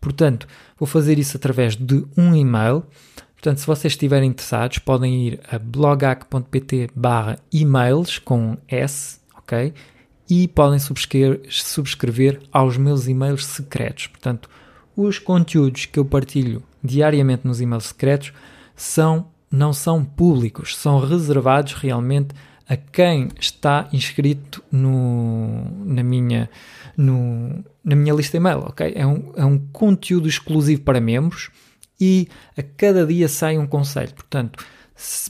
Portanto, 0.00 0.48
vou 0.76 0.88
fazer 0.88 1.20
isso 1.20 1.36
através 1.36 1.76
de 1.76 2.04
um 2.18 2.34
e-mail. 2.34 2.82
Portanto, 3.34 3.58
se 3.58 3.66
vocês 3.68 3.92
estiverem 3.92 4.30
interessados, 4.30 4.78
podem 4.78 5.28
ir 5.28 5.40
a 5.48 5.56
blogac.pt 5.56 6.90
barra 6.96 7.38
e-mails 7.52 8.18
com 8.18 8.58
S, 8.66 9.20
ok? 9.36 9.72
E 10.28 10.48
podem 10.48 10.80
subscrever, 10.80 11.42
subscrever 11.48 12.40
aos 12.50 12.76
meus 12.76 13.06
e-mails 13.06 13.46
secretos. 13.46 14.08
Portanto, 14.08 14.50
os 14.96 15.20
conteúdos 15.20 15.86
que 15.86 16.00
eu 16.00 16.04
partilho 16.04 16.60
diariamente 16.82 17.46
nos 17.46 17.60
e-mails 17.60 17.84
secretos 17.84 18.32
são, 18.74 19.28
não 19.48 19.72
são 19.72 20.04
públicos, 20.04 20.76
são 20.76 20.98
reservados 20.98 21.74
realmente 21.74 22.34
quem 22.76 23.28
está 23.38 23.88
inscrito 23.92 24.62
no, 24.72 25.84
na, 25.84 26.02
minha, 26.02 26.48
no, 26.96 27.64
na 27.84 27.94
minha 27.94 28.14
lista 28.14 28.36
e-mail, 28.36 28.60
ok? 28.60 28.92
É 28.94 29.06
um, 29.06 29.32
é 29.36 29.44
um 29.44 29.58
conteúdo 29.58 30.28
exclusivo 30.28 30.82
para 30.82 31.00
membros 31.00 31.50
e 32.00 32.28
a 32.56 32.62
cada 32.62 33.06
dia 33.06 33.28
sai 33.28 33.58
um 33.58 33.66
conselho. 33.66 34.14
Portanto, 34.14 34.64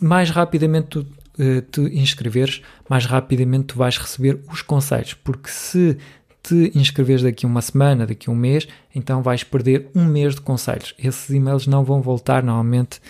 mais 0.01 0.31
rapidamente 0.31 0.89
tu 0.89 1.01
uh, 1.01 1.63
te 1.63 1.81
inscreveres, 1.99 2.63
mais 2.89 3.05
rapidamente 3.05 3.67
tu 3.67 3.79
vais 3.79 3.99
receber 3.99 4.41
os 4.51 4.63
conselhos, 4.63 5.15
porque 5.15 5.51
se 5.51 5.99
te 6.43 6.71
inscreveres 6.75 7.23
daqui 7.23 7.47
uma 7.47 7.63
semana, 7.63 8.07
daqui 8.07 8.31
um 8.31 8.35
mês, 8.35 8.69
então 8.95 9.23
vais 9.23 9.43
perder 9.43 9.89
um 9.95 10.05
mês 10.05 10.35
de 10.35 10.43
conselhos. 10.43 10.95
Esses 10.99 11.31
e-mails 11.31 11.67
não 11.67 11.83
vão 11.83 12.03
voltar 12.03 12.43
normalmente 12.43 13.01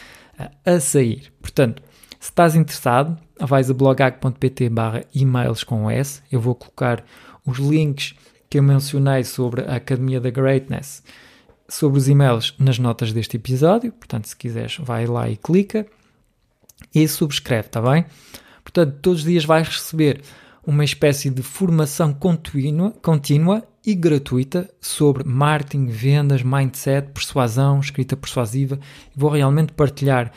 a 0.65 0.81
sair. 0.81 1.33
Portanto, 1.43 1.83
se 2.21 2.31
estás 2.31 2.55
interessado, 2.55 3.19
vais 3.47 3.71
a 3.71 3.75
blogag.pt 3.75 4.69
barra 4.69 5.05
e-mails 5.15 5.65
com 5.65 5.91
S. 5.91 6.23
Eu 6.31 6.41
vou 6.41 6.55
colocar 6.55 7.05
os 7.47 7.59
links 7.59 8.15
que 8.49 8.59
eu 8.59 8.63
mencionei 8.63 9.25
sobre 9.25 9.63
a 9.63 9.77
Academia 9.77 10.21
da 10.21 10.31
Greatness, 10.31 11.03
sobre 11.69 11.99
os 11.99 12.09
e-mails 12.09 12.55
nas 12.59 12.79
notas 12.79 13.13
deste 13.13 13.37
episódio. 13.37 13.93
Portanto, 13.93 14.27
se 14.27 14.37
quiseres, 14.37 14.79
vai 14.79 15.07
lá 15.07 15.29
e 15.29 15.37
clica 15.37 15.87
e 16.95 17.07
subscreve, 17.09 17.67
está 17.67 17.81
bem? 17.81 18.05
Portanto, 18.63 18.97
todos 19.01 19.21
os 19.21 19.25
dias 19.25 19.45
vais 19.45 19.69
receber 19.69 20.23
uma 20.67 20.85
espécie 20.85 21.31
de 21.31 21.43
formação 21.43 22.13
contínua, 22.13 22.93
contínua 23.03 23.63
e 23.85 23.95
gratuita 23.95 24.71
sobre 24.81 25.23
marketing, 25.25 25.87
vendas, 25.87 26.43
mindset, 26.43 27.11
persuasão, 27.13 27.81
escrita 27.81 28.17
persuasiva. 28.17 28.79
Vou 29.15 29.31
realmente 29.31 29.73
partilhar 29.73 30.33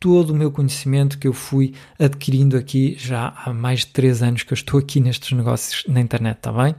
todo 0.00 0.30
o 0.30 0.34
meu 0.34 0.50
conhecimento 0.50 1.18
que 1.18 1.28
eu 1.28 1.32
fui 1.34 1.74
adquirindo 1.98 2.56
aqui 2.56 2.96
já 2.98 3.34
há 3.36 3.52
mais 3.52 3.80
de 3.80 3.88
3 3.88 4.22
anos 4.22 4.42
que 4.42 4.52
eu 4.52 4.56
estou 4.56 4.80
aqui 4.80 4.98
nestes 4.98 5.30
negócios 5.36 5.84
na 5.86 6.00
internet, 6.00 6.38
está 6.38 6.50
bem? 6.50 6.74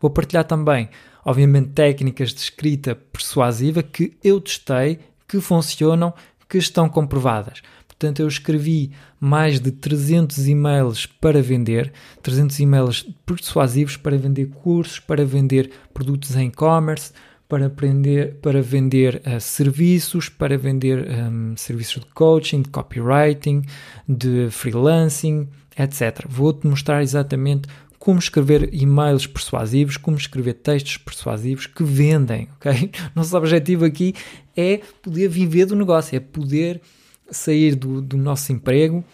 Vou 0.00 0.10
partilhar 0.10 0.44
também, 0.44 0.90
obviamente, 1.24 1.68
técnicas 1.68 2.34
de 2.34 2.40
escrita 2.40 2.96
persuasiva 2.96 3.84
que 3.84 4.18
eu 4.22 4.40
testei, 4.40 4.98
que 5.28 5.40
funcionam, 5.40 6.12
que 6.48 6.58
estão 6.58 6.88
comprovadas. 6.88 7.62
Portanto, 7.86 8.20
eu 8.20 8.28
escrevi 8.28 8.90
mais 9.18 9.58
de 9.60 9.70
300 9.70 10.48
e-mails 10.48 11.06
para 11.06 11.40
vender, 11.40 11.92
300 12.20 12.58
e-mails 12.58 13.06
persuasivos 13.24 13.96
para 13.96 14.18
vender 14.18 14.46
cursos, 14.46 14.98
para 14.98 15.24
vender 15.24 15.70
produtos 15.94 16.36
em 16.36 16.48
e-commerce, 16.48 17.12
para, 17.48 17.66
aprender, 17.66 18.34
para 18.42 18.60
vender 18.60 19.22
uh, 19.26 19.40
serviços, 19.40 20.28
para 20.28 20.58
vender 20.58 21.06
um, 21.08 21.56
serviços 21.56 22.02
de 22.02 22.10
coaching, 22.12 22.62
de 22.62 22.70
copywriting, 22.70 23.62
de 24.08 24.48
freelancing, 24.50 25.48
etc. 25.78 26.26
Vou-te 26.28 26.66
mostrar 26.66 27.02
exatamente 27.02 27.68
como 27.98 28.18
escrever 28.18 28.68
e-mails 28.72 29.26
persuasivos, 29.26 29.96
como 29.96 30.16
escrever 30.16 30.54
textos 30.54 30.96
persuasivos 30.96 31.66
que 31.66 31.82
vendem, 31.82 32.48
ok? 32.56 32.90
Nosso 33.14 33.36
objetivo 33.36 33.84
aqui 33.84 34.14
é 34.56 34.80
poder 35.02 35.28
viver 35.28 35.66
do 35.66 35.76
negócio, 35.76 36.16
é 36.16 36.20
poder 36.20 36.80
sair 37.30 37.74
do, 37.74 38.00
do 38.00 38.16
nosso 38.16 38.52
emprego, 38.52 39.04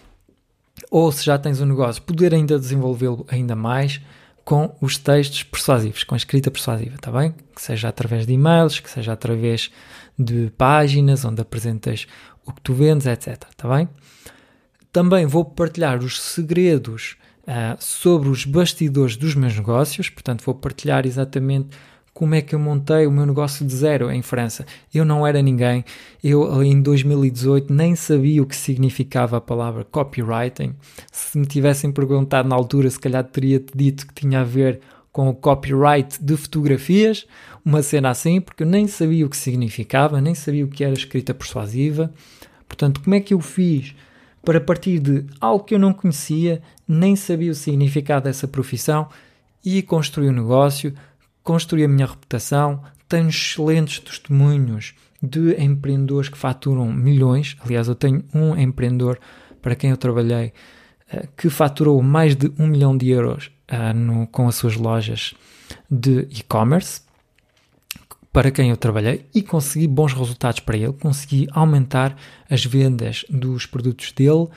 ou 0.90 1.10
se 1.10 1.24
já 1.24 1.38
tens 1.38 1.60
um 1.60 1.66
negócio, 1.66 2.02
poder 2.02 2.34
ainda 2.34 2.58
desenvolvê-lo 2.58 3.26
ainda 3.30 3.56
mais, 3.56 4.00
com 4.44 4.74
os 4.80 4.98
textos 4.98 5.42
persuasivos, 5.42 6.04
com 6.04 6.14
a 6.14 6.18
escrita 6.18 6.50
persuasiva, 6.50 6.96
está 6.96 7.10
bem? 7.10 7.34
Que 7.54 7.62
seja 7.62 7.88
através 7.88 8.26
de 8.26 8.32
e-mails, 8.32 8.80
que 8.80 8.90
seja 8.90 9.12
através 9.12 9.70
de 10.18 10.50
páginas 10.56 11.24
onde 11.24 11.40
apresentas 11.40 12.06
o 12.44 12.52
que 12.52 12.60
tu 12.60 12.74
vendes, 12.74 13.06
etc. 13.06 13.44
Está 13.50 13.68
bem? 13.68 13.88
Também 14.92 15.26
vou 15.26 15.44
partilhar 15.44 15.98
os 15.98 16.20
segredos 16.20 17.16
uh, 17.42 17.76
sobre 17.78 18.28
os 18.28 18.44
bastidores 18.44 19.16
dos 19.16 19.34
meus 19.34 19.56
negócios, 19.56 20.10
portanto, 20.10 20.44
vou 20.44 20.54
partilhar 20.54 21.06
exatamente 21.06 21.68
como 22.14 22.34
é 22.34 22.42
que 22.42 22.54
eu 22.54 22.58
montei 22.58 23.06
o 23.06 23.10
meu 23.10 23.24
negócio 23.24 23.66
de 23.66 23.74
zero 23.74 24.10
em 24.10 24.20
França. 24.20 24.66
Eu 24.92 25.04
não 25.04 25.26
era 25.26 25.40
ninguém, 25.40 25.84
eu 26.22 26.62
em 26.62 26.80
2018 26.80 27.72
nem 27.72 27.96
sabia 27.96 28.42
o 28.42 28.46
que 28.46 28.54
significava 28.54 29.38
a 29.38 29.40
palavra 29.40 29.84
copywriting. 29.84 30.74
Se 31.10 31.38
me 31.38 31.46
tivessem 31.46 31.90
perguntado 31.90 32.48
na 32.48 32.54
altura, 32.54 32.90
se 32.90 33.00
calhar 33.00 33.24
teria-te 33.24 33.72
dito 33.74 34.06
que 34.06 34.14
tinha 34.14 34.40
a 34.40 34.44
ver 34.44 34.80
com 35.10 35.28
o 35.28 35.34
copyright 35.34 36.22
de 36.22 36.36
fotografias, 36.36 37.26
uma 37.64 37.82
cena 37.82 38.10
assim, 38.10 38.40
porque 38.40 38.62
eu 38.62 38.66
nem 38.66 38.86
sabia 38.86 39.26
o 39.26 39.28
que 39.28 39.36
significava, 39.36 40.20
nem 40.20 40.34
sabia 40.34 40.64
o 40.64 40.68
que 40.68 40.82
era 40.82 40.94
escrita 40.94 41.34
persuasiva. 41.34 42.12
Portanto, 42.66 43.02
como 43.02 43.14
é 43.14 43.20
que 43.20 43.34
eu 43.34 43.40
fiz 43.40 43.94
para 44.42 44.60
partir 44.60 44.98
de 44.98 45.26
algo 45.38 45.64
que 45.64 45.74
eu 45.74 45.78
não 45.78 45.92
conhecia, 45.92 46.62
nem 46.88 47.14
sabia 47.14 47.50
o 47.50 47.54
significado 47.54 48.24
dessa 48.24 48.48
profissão 48.48 49.08
e 49.64 49.82
construir 49.82 50.30
um 50.30 50.32
negócio? 50.32 50.94
Construí 51.42 51.84
a 51.84 51.88
minha 51.88 52.06
reputação, 52.06 52.82
tenho 53.08 53.28
excelentes 53.28 53.98
testemunhos 53.98 54.94
de 55.22 55.54
empreendedores 55.62 56.28
que 56.28 56.36
faturam 56.36 56.92
milhões. 56.92 57.56
Aliás, 57.64 57.86
eu 57.88 57.94
tenho 57.94 58.24
um 58.34 58.56
empreendedor 58.56 59.18
para 59.60 59.76
quem 59.76 59.90
eu 59.90 59.96
trabalhei 59.96 60.52
uh, 61.12 61.28
que 61.36 61.48
faturou 61.48 62.02
mais 62.02 62.34
de 62.34 62.52
um 62.58 62.66
milhão 62.66 62.96
de 62.96 63.08
euros 63.10 63.50
uh, 63.70 63.94
no, 63.94 64.26
com 64.26 64.48
as 64.48 64.56
suas 64.56 64.76
lojas 64.76 65.34
de 65.90 66.26
e-commerce. 66.30 67.02
Para 68.32 68.50
quem 68.50 68.70
eu 68.70 68.76
trabalhei 68.76 69.26
e 69.34 69.42
consegui 69.42 69.86
bons 69.86 70.14
resultados 70.14 70.60
para 70.60 70.76
ele, 70.76 70.92
consegui 70.94 71.46
aumentar 71.52 72.16
as 72.50 72.64
vendas 72.64 73.24
dos 73.28 73.66
produtos 73.66 74.10
dele 74.12 74.30
uh, 74.44 74.50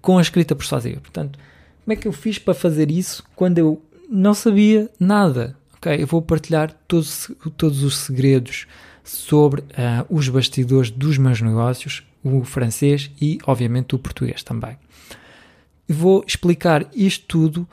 com 0.00 0.18
a 0.18 0.22
escrita 0.22 0.56
persuasiva. 0.56 1.00
Portanto, 1.00 1.38
como 1.84 1.92
é 1.92 1.96
que 1.96 2.08
eu 2.08 2.12
fiz 2.12 2.38
para 2.38 2.54
fazer 2.54 2.90
isso 2.90 3.24
quando 3.36 3.58
eu 3.58 3.82
não 4.08 4.34
sabia 4.34 4.90
nada? 4.98 5.56
Ok, 5.82 6.00
eu 6.00 6.06
vou 6.06 6.22
partilhar 6.22 6.72
todos, 6.86 7.28
todos 7.56 7.82
os 7.82 7.96
segredos 7.96 8.68
sobre 9.02 9.62
uh, 9.62 10.06
os 10.08 10.28
bastidores 10.28 10.92
dos 10.92 11.18
meus 11.18 11.40
negócios, 11.40 12.04
o 12.22 12.44
francês 12.44 13.10
e, 13.20 13.40
obviamente, 13.44 13.92
o 13.92 13.98
português 13.98 14.44
também. 14.44 14.78
Vou 15.88 16.22
explicar 16.24 16.88
isto 16.94 17.26
tudo 17.26 17.68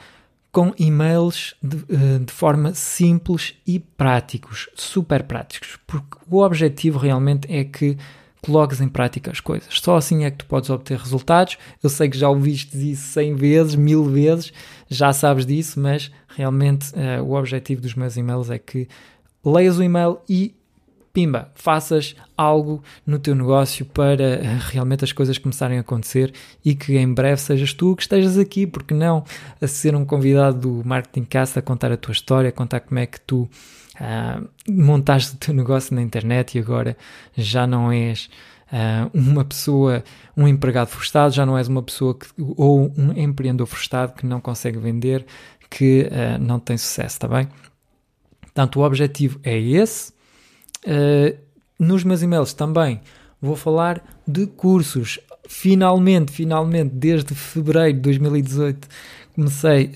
com 0.52 0.74
e-mails 0.80 1.54
de, 1.62 1.76
uh, 1.76 2.20
de, 2.26 2.34
forma 2.34 2.74
simples 2.74 3.54
e 3.68 3.78
práticos, 3.78 4.68
super 4.74 5.22
práticos, 5.22 5.78
porque 5.86 6.18
o 6.28 6.44
objetivo 6.44 6.98
realmente 6.98 7.46
é 7.48 7.64
que 7.64 7.96
coloques 8.42 8.82
em 8.82 8.88
prática 8.88 9.30
as 9.30 9.40
coisas. 9.40 9.80
Só 9.80 9.98
assim 9.98 10.24
é 10.24 10.32
que 10.32 10.38
tu 10.38 10.46
podes 10.48 10.72
obter 10.72 10.98
resultados. 10.98 11.58
Eu 11.84 11.90
sei 11.90 12.10
que 12.10 12.18
já 12.18 12.30
ouviste 12.30 12.76
isso 12.92 13.04
100 13.14 13.36
vezes, 13.36 13.76
mil 13.76 14.04
vezes, 14.06 14.52
já 14.90 15.14
sabes 15.14 15.46
disso, 15.46 15.80
mas 15.80 16.12
realmente 16.36 16.92
uh, 16.94 17.24
o 17.24 17.34
objetivo 17.36 17.82
dos 17.82 17.94
meus 17.94 18.18
e-mails 18.18 18.50
é 18.50 18.58
que 18.58 18.88
leias 19.46 19.78
o 19.78 19.84
e-mail 19.84 20.20
e 20.28 20.56
pimba, 21.14 21.52
faças 21.56 22.16
algo 22.38 22.84
no 23.06 23.20
teu 23.20 23.36
negócio 23.36 23.86
para 23.86 24.40
uh, 24.40 24.70
realmente 24.72 25.04
as 25.04 25.12
coisas 25.12 25.38
começarem 25.38 25.78
a 25.78 25.82
acontecer 25.82 26.34
e 26.64 26.74
que 26.74 26.98
em 26.98 27.14
breve 27.14 27.40
sejas 27.40 27.74
tu 27.74 27.96
que 27.96 28.02
estejas 28.02 28.38
aqui, 28.38 28.66
porque 28.66 28.94
não? 28.94 29.24
A 29.62 29.68
ser 29.68 29.96
um 29.96 30.06
convidado 30.06 30.60
do 30.60 30.88
Marketing 30.88 31.26
Cast 31.26 31.60
a 31.60 31.62
contar 31.62 31.92
a 31.92 31.98
tua 31.98 32.12
história, 32.12 32.50
a 32.50 32.54
contar 32.54 32.80
como 32.80 33.00
é 33.00 33.06
que 33.06 33.20
tu 33.22 33.50
uh, 34.00 34.50
montaste 34.68 35.36
o 35.36 35.38
teu 35.38 35.54
negócio 35.54 35.94
na 35.94 36.02
internet 36.02 36.58
e 36.58 36.60
agora 36.60 36.98
já 37.38 37.68
não 37.68 37.92
és 37.92 38.30
uh, 38.72 39.10
uma 39.14 39.44
pessoa, 39.44 40.04
um 40.36 40.48
empregado 40.48 40.88
frustrado, 40.88 41.34
já 41.34 41.46
não 41.46 41.58
és 41.58 41.68
uma 41.68 41.84
pessoa 41.84 42.16
que, 42.16 42.28
ou 42.38 42.94
um 42.98 43.12
empreendedor 43.14 43.68
frustrado 43.68 44.14
que 44.14 44.26
não 44.26 44.40
consegue 44.40 44.78
vender, 44.78 45.26
que 45.70 46.04
uh, 46.04 46.42
não 46.42 46.60
tem 46.60 46.78
sucesso, 46.78 47.16
está 47.16 47.28
bem? 47.28 47.48
Portanto, 48.42 48.80
o 48.80 48.84
objetivo 48.84 49.40
é 49.44 49.58
esse. 49.58 50.12
Uh, 50.86 51.38
nos 51.78 52.04
meus 52.04 52.22
e-mails 52.22 52.54
também 52.54 53.02
vou 53.42 53.56
falar 53.56 54.04
de 54.28 54.48
cursos. 54.48 55.20
Finalmente, 55.48 56.32
finalmente, 56.32 56.94
desde 56.94 57.34
fevereiro 57.34 57.94
de 57.94 58.02
2018, 58.02 58.88
comecei 59.34 59.92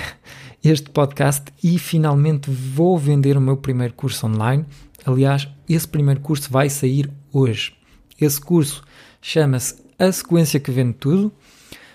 este 0.64 0.90
podcast 0.90 1.44
e 1.62 1.78
finalmente 1.78 2.50
vou 2.50 2.98
vender 2.98 3.36
o 3.36 3.40
meu 3.40 3.56
primeiro 3.56 3.94
curso 3.94 4.26
online. 4.26 4.64
Aliás, 5.04 5.46
esse 5.68 5.86
primeiro 5.86 6.20
curso 6.20 6.50
vai 6.50 6.68
sair 6.68 7.10
hoje. 7.32 7.79
Esse 8.20 8.40
curso 8.40 8.82
chama-se 9.20 9.82
A 9.98 10.10
Sequência 10.12 10.60
que 10.60 10.70
Vende 10.70 10.94
Tudo. 10.94 11.32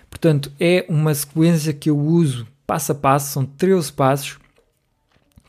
Portanto, 0.10 0.52
é 0.60 0.86
uma 0.90 1.14
sequência 1.14 1.74
que 1.74 1.90
eu 1.90 1.98
uso 1.98 2.48
passo 2.66 2.92
a 2.92 2.96
passo, 2.96 3.32
são 3.34 3.46
13 3.46 3.94
passos 3.94 4.40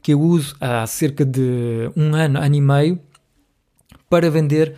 que 0.07 0.13
eu 0.13 0.21
uso 0.21 0.55
há 0.61 0.87
cerca 0.87 1.25
de 1.25 1.91
um 1.97 2.15
ano, 2.15 2.39
ano 2.39 2.55
e 2.55 2.61
meio, 2.61 3.01
para 4.09 4.31
vender 4.31 4.77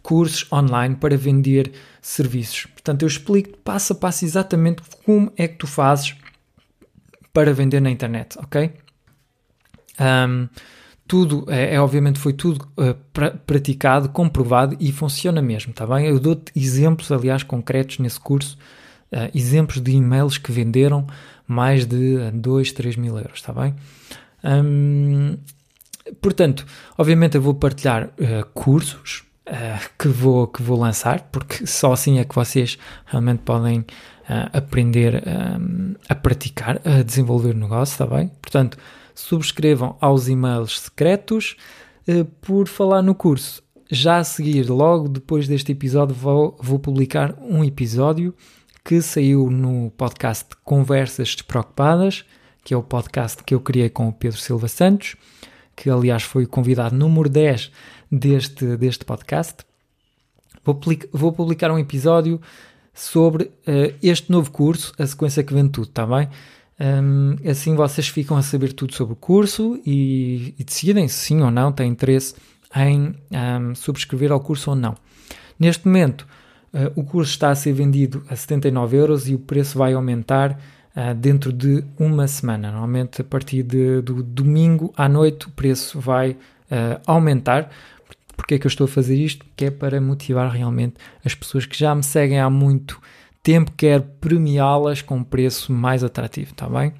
cursos 0.00 0.46
online, 0.52 0.94
para 0.94 1.16
vender 1.16 1.72
serviços. 2.00 2.66
Portanto, 2.66 3.02
eu 3.02 3.08
explico 3.08 3.58
passo 3.64 3.94
a 3.94 3.96
passo 3.96 4.24
exatamente 4.24 4.80
como 5.04 5.32
é 5.36 5.48
que 5.48 5.56
tu 5.56 5.66
fazes 5.66 6.14
para 7.32 7.52
vender 7.52 7.80
na 7.80 7.90
internet, 7.90 8.38
ok? 8.38 8.70
Um, 9.98 10.48
tudo, 11.06 11.44
é, 11.48 11.74
é, 11.74 11.80
obviamente 11.80 12.18
foi 12.18 12.32
tudo 12.32 12.66
uh, 12.78 12.94
pra, 13.12 13.30
praticado, 13.30 14.08
comprovado 14.08 14.76
e 14.80 14.90
funciona 14.90 15.42
mesmo, 15.42 15.72
tá 15.72 15.86
bem? 15.86 16.06
Eu 16.06 16.18
dou-te 16.18 16.50
exemplos, 16.56 17.12
aliás, 17.12 17.42
concretos 17.42 17.98
nesse 17.98 18.18
curso, 18.18 18.56
uh, 19.12 19.30
exemplos 19.34 19.80
de 19.80 19.92
e-mails 19.92 20.38
que 20.38 20.50
venderam 20.50 21.06
mais 21.46 21.84
de 21.84 22.30
2, 22.32 22.72
3 22.72 22.96
mil 22.96 23.18
euros, 23.18 23.42
tá 23.42 23.52
bem? 23.52 23.74
Um, 24.42 25.36
portanto, 26.22 26.64
obviamente 26.96 27.36
eu 27.36 27.42
vou 27.42 27.54
partilhar 27.54 28.06
uh, 28.06 28.46
cursos 28.54 29.24
que, 29.98 30.08
vou, 30.08 30.46
que 30.46 30.62
vou 30.62 30.80
lançar, 30.80 31.28
porque 31.30 31.66
só 31.66 31.92
assim 31.92 32.18
é 32.18 32.24
que 32.24 32.34
vocês 32.34 32.78
realmente 33.04 33.40
podem 33.40 33.84
aprender 34.54 35.22
um, 35.26 35.94
a 36.08 36.14
praticar, 36.14 36.80
a 36.82 37.02
desenvolver 37.02 37.54
o 37.54 37.58
negócio, 37.58 37.92
está 37.92 38.06
bem? 38.06 38.30
Portanto, 38.40 38.78
subscrevam 39.14 39.96
aos 40.00 40.28
e-mails 40.28 40.80
secretos 40.80 41.56
uh, 42.08 42.24
por 42.40 42.68
falar 42.68 43.02
no 43.02 43.14
curso. 43.14 43.62
Já 43.90 44.18
a 44.18 44.24
seguir, 44.24 44.68
logo 44.68 45.08
depois 45.08 45.46
deste 45.46 45.72
episódio, 45.72 46.14
vou, 46.14 46.56
vou 46.60 46.78
publicar 46.78 47.34
um 47.40 47.62
episódio 47.62 48.34
que 48.84 49.00
saiu 49.00 49.50
no 49.50 49.90
podcast 49.92 50.46
Conversas 50.64 51.28
Despreocupadas, 51.28 52.24
que 52.62 52.74
é 52.74 52.76
o 52.76 52.82
podcast 52.82 53.42
que 53.42 53.54
eu 53.54 53.60
criei 53.60 53.88
com 53.88 54.08
o 54.08 54.12
Pedro 54.12 54.38
Silva 54.38 54.68
Santos, 54.68 55.16
que 55.76 55.88
aliás 55.88 56.22
foi 56.22 56.44
o 56.44 56.48
convidado 56.48 56.96
número 56.96 57.28
10 57.28 57.70
deste, 58.10 58.76
deste 58.76 59.04
podcast. 59.04 59.64
Vou, 60.64 60.80
vou 61.12 61.32
publicar 61.32 61.70
um 61.70 61.78
episódio 61.78 62.40
sobre 62.92 63.44
uh, 63.44 63.94
este 64.02 64.30
novo 64.30 64.50
curso, 64.50 64.92
a 64.98 65.06
sequência 65.06 65.42
que 65.42 65.52
vem 65.52 65.68
tudo, 65.68 65.88
está 65.88 66.06
bem? 66.06 66.28
Um, 66.78 67.36
assim 67.48 67.76
vocês 67.76 68.08
ficam 68.08 68.36
a 68.36 68.42
saber 68.42 68.72
tudo 68.72 68.94
sobre 68.94 69.12
o 69.12 69.16
curso 69.16 69.80
e, 69.86 70.54
e 70.58 70.64
decidem 70.64 71.06
se 71.06 71.16
sim 71.16 71.40
ou 71.40 71.50
não 71.50 71.70
têm 71.70 71.88
interesse 71.88 72.34
em 72.74 73.14
um, 73.30 73.74
subscrever 73.74 74.32
ao 74.32 74.40
curso 74.40 74.70
ou 74.70 74.76
não. 74.76 74.96
Neste 75.58 75.86
momento, 75.86 76.26
uh, 76.72 76.90
o 76.96 77.04
curso 77.04 77.30
está 77.30 77.50
a 77.50 77.54
ser 77.54 77.72
vendido 77.72 78.24
a 78.28 78.34
79 78.34 78.96
euros 78.96 79.28
e 79.28 79.34
o 79.34 79.38
preço 79.38 79.78
vai 79.78 79.92
aumentar 79.92 80.52
uh, 80.96 81.14
dentro 81.14 81.52
de 81.52 81.84
uma 81.98 82.26
semana. 82.26 82.70
Normalmente, 82.70 83.20
a 83.20 83.24
partir 83.24 83.62
de, 83.62 84.00
do 84.00 84.22
domingo 84.22 84.92
à 84.96 85.08
noite, 85.08 85.46
o 85.46 85.50
preço 85.50 86.00
vai 86.00 86.32
uh, 86.32 87.00
aumentar. 87.06 87.70
Porque 88.36 88.54
é 88.54 88.58
que 88.58 88.66
eu 88.66 88.68
estou 88.68 88.86
a 88.86 88.88
fazer 88.88 89.16
isto? 89.16 89.46
Que 89.56 89.66
é 89.66 89.70
para 89.70 90.00
motivar 90.00 90.50
realmente 90.50 90.96
as 91.24 91.36
pessoas 91.36 91.64
que 91.66 91.78
já 91.78 91.94
me 91.94 92.02
seguem 92.02 92.40
há 92.40 92.50
muito 92.50 92.94
tempo, 92.94 93.04
quero 93.76 94.02
premiá-las 94.20 95.02
com 95.02 95.16
um 95.16 95.24
preço 95.24 95.72
mais 95.72 96.02
atrativo, 96.02 96.52
está 96.52 96.68
bem? 96.68 96.94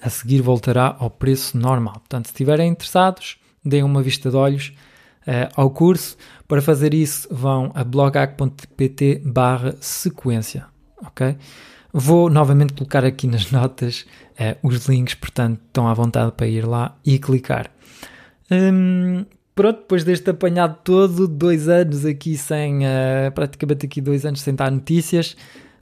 A 0.00 0.08
seguir 0.08 0.40
voltará 0.40 0.96
ao 0.98 1.10
preço 1.10 1.58
normal. 1.58 1.94
Portanto, 1.94 2.26
se 2.26 2.32
estiverem 2.32 2.70
interessados, 2.70 3.38
deem 3.64 3.82
uma 3.82 4.02
vista 4.02 4.30
de 4.30 4.36
olhos 4.36 4.72
uh, 5.26 5.52
ao 5.54 5.70
curso. 5.70 6.16
Para 6.48 6.62
fazer 6.62 6.94
isso, 6.94 7.28
vão 7.30 7.70
a 7.74 7.84
blogac.pt 7.84 9.22
barra 9.24 9.76
sequência, 9.80 10.66
ok? 11.04 11.36
Vou 11.92 12.30
novamente 12.30 12.72
colocar 12.72 13.04
aqui 13.04 13.26
nas 13.26 13.50
notas 13.50 14.06
uh, 14.32 14.66
os 14.66 14.86
links, 14.86 15.14
portanto, 15.14 15.60
estão 15.66 15.86
à 15.86 15.94
vontade 15.94 16.32
para 16.32 16.46
ir 16.46 16.66
lá 16.66 16.96
e 17.04 17.18
clicar. 17.18 17.70
Um, 18.50 19.24
pronto, 19.60 19.80
depois 19.80 20.04
deste 20.04 20.30
apanhado 20.30 20.78
todo, 20.82 21.28
dois 21.28 21.68
anos 21.68 22.06
aqui 22.06 22.36
sem, 22.36 22.78
uh, 22.78 23.30
praticamente 23.34 23.84
aqui 23.84 24.00
dois 24.00 24.24
anos 24.24 24.40
sem 24.40 24.54
dar 24.54 24.70
notícias, 24.70 25.36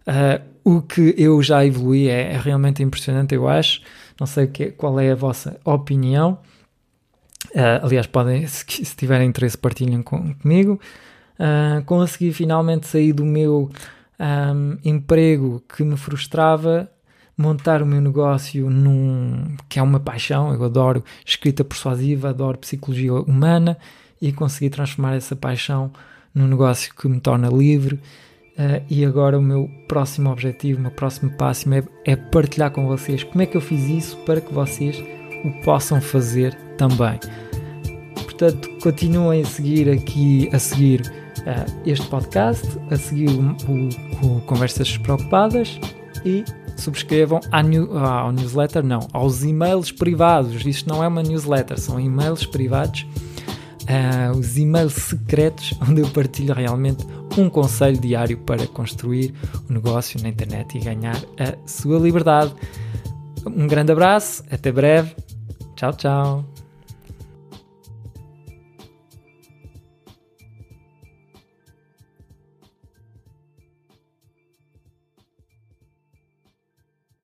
Uh, 0.09 0.41
o 0.65 0.81
que 0.81 1.15
eu 1.19 1.43
já 1.43 1.67
evolui 1.67 2.09
é, 2.09 2.33
é, 2.33 2.39
realmente 2.39 2.83
impressionante, 2.83 3.35
eu 3.35 3.47
acho. 3.47 3.83
Não 4.19 4.27
sei 4.27 4.47
que, 4.47 4.71
qual 4.71 4.99
é 4.99 5.13
a 5.13 5.15
vossa 5.15 5.61
opinião. 5.63 6.39
Uh, 7.51 7.85
aliás, 7.85 8.07
podem, 8.07 8.47
se, 8.47 8.65
se, 8.67 8.97
tiverem 8.97 9.29
interesse, 9.29 9.59
partilhem 9.59 10.01
com, 10.01 10.35
comigo. 10.37 10.81
Consegui 11.85 12.33
finalmente 12.33 12.89
sair 12.89 13.13
do 13.13 13.25
meu 13.25 13.71
um, 14.19 14.79
emprego 14.83 15.63
que 15.69 15.85
me 15.85 15.97
frustrava, 15.97 16.91
montar 17.39 17.81
o 17.81 17.87
meu 17.87 18.01
negócio 18.01 18.69
num 18.69 19.57
que 19.69 19.79
é 19.79 19.83
uma 19.83 20.01
paixão. 20.01 20.53
Eu 20.53 20.65
adoro 20.65 21.05
escrita 21.25 21.63
persuasiva, 21.63 22.31
adoro 22.31 22.59
psicologia 22.59 23.15
humana 23.15 23.79
e 24.21 24.33
consegui 24.33 24.69
transformar 24.69 25.15
essa 25.15 25.37
paixão 25.37 25.93
num 26.35 26.49
negócio 26.49 26.93
que 26.95 27.09
me 27.09 27.21
torna 27.21 27.49
livre. 27.49 27.95
Uh, 28.59 28.83
e 28.91 29.05
agora 29.05 29.39
o 29.39 29.43
meu 29.43 29.71
próximo 29.87 30.33
objetivo, 30.33 30.81
o 30.81 30.83
meu 30.83 30.91
próximo 30.91 31.31
passo 31.37 31.73
é, 31.73 31.85
é 32.05 32.17
partilhar 32.17 32.73
com 32.73 32.89
vocês 32.89 33.23
como 33.23 33.41
é 33.41 33.47
que 33.47 33.57
eu 33.57 33.61
fiz 33.61 33.85
isso 33.85 34.17
para 34.25 34.41
que 34.41 34.53
vocês 34.53 35.01
o 35.45 35.63
possam 35.63 36.01
fazer 36.01 36.53
também. 36.77 37.21
Portanto, 38.15 38.69
continuem 38.83 39.43
a 39.43 39.45
seguir 39.45 39.89
aqui, 39.89 40.51
a 40.53 40.59
seguir 40.59 41.03
uh, 41.03 41.83
este 41.87 42.07
podcast, 42.09 42.67
a 42.91 42.97
seguir 42.97 43.31
o, 43.31 43.43
o, 43.71 44.37
o, 44.37 44.41
Conversas 44.41 44.89
Despreocupadas 44.89 45.79
e 46.25 46.45
subscrevam 46.79 47.41
new, 47.65 47.99
ao 47.99 48.33
newsletter, 48.33 48.85
não, 48.85 49.09
aos 49.13 49.43
e-mails 49.43 49.93
privados. 49.93 50.65
Isto 50.65 50.89
não 50.89 51.03
é 51.03 51.09
uma 51.09 51.23
newsletter, 51.23 51.79
são 51.79 51.99
e-mails 52.01 52.47
privados, 52.47 53.07
uh, 53.83 54.37
os 54.37 54.57
e-mails 54.57 54.95
secretos, 54.95 55.75
onde 55.87 56.01
eu 56.01 56.09
partilho 56.09 56.55
realmente 56.55 57.07
um 57.37 57.49
conselho 57.49 58.01
diário 58.01 58.39
para 58.39 58.67
construir 58.67 59.35
o 59.69 59.71
um 59.71 59.75
negócio 59.75 60.21
na 60.23 60.29
internet 60.29 60.77
e 60.77 60.81
ganhar 60.81 61.17
a 61.39 61.57
sua 61.69 61.99
liberdade. 61.99 62.53
Um 63.47 63.67
grande 63.67 63.93
abraço, 63.93 64.43
até 64.51 64.73
breve. 64.73 65.15
Tchau, 65.77 65.93
tchau. 65.93 66.58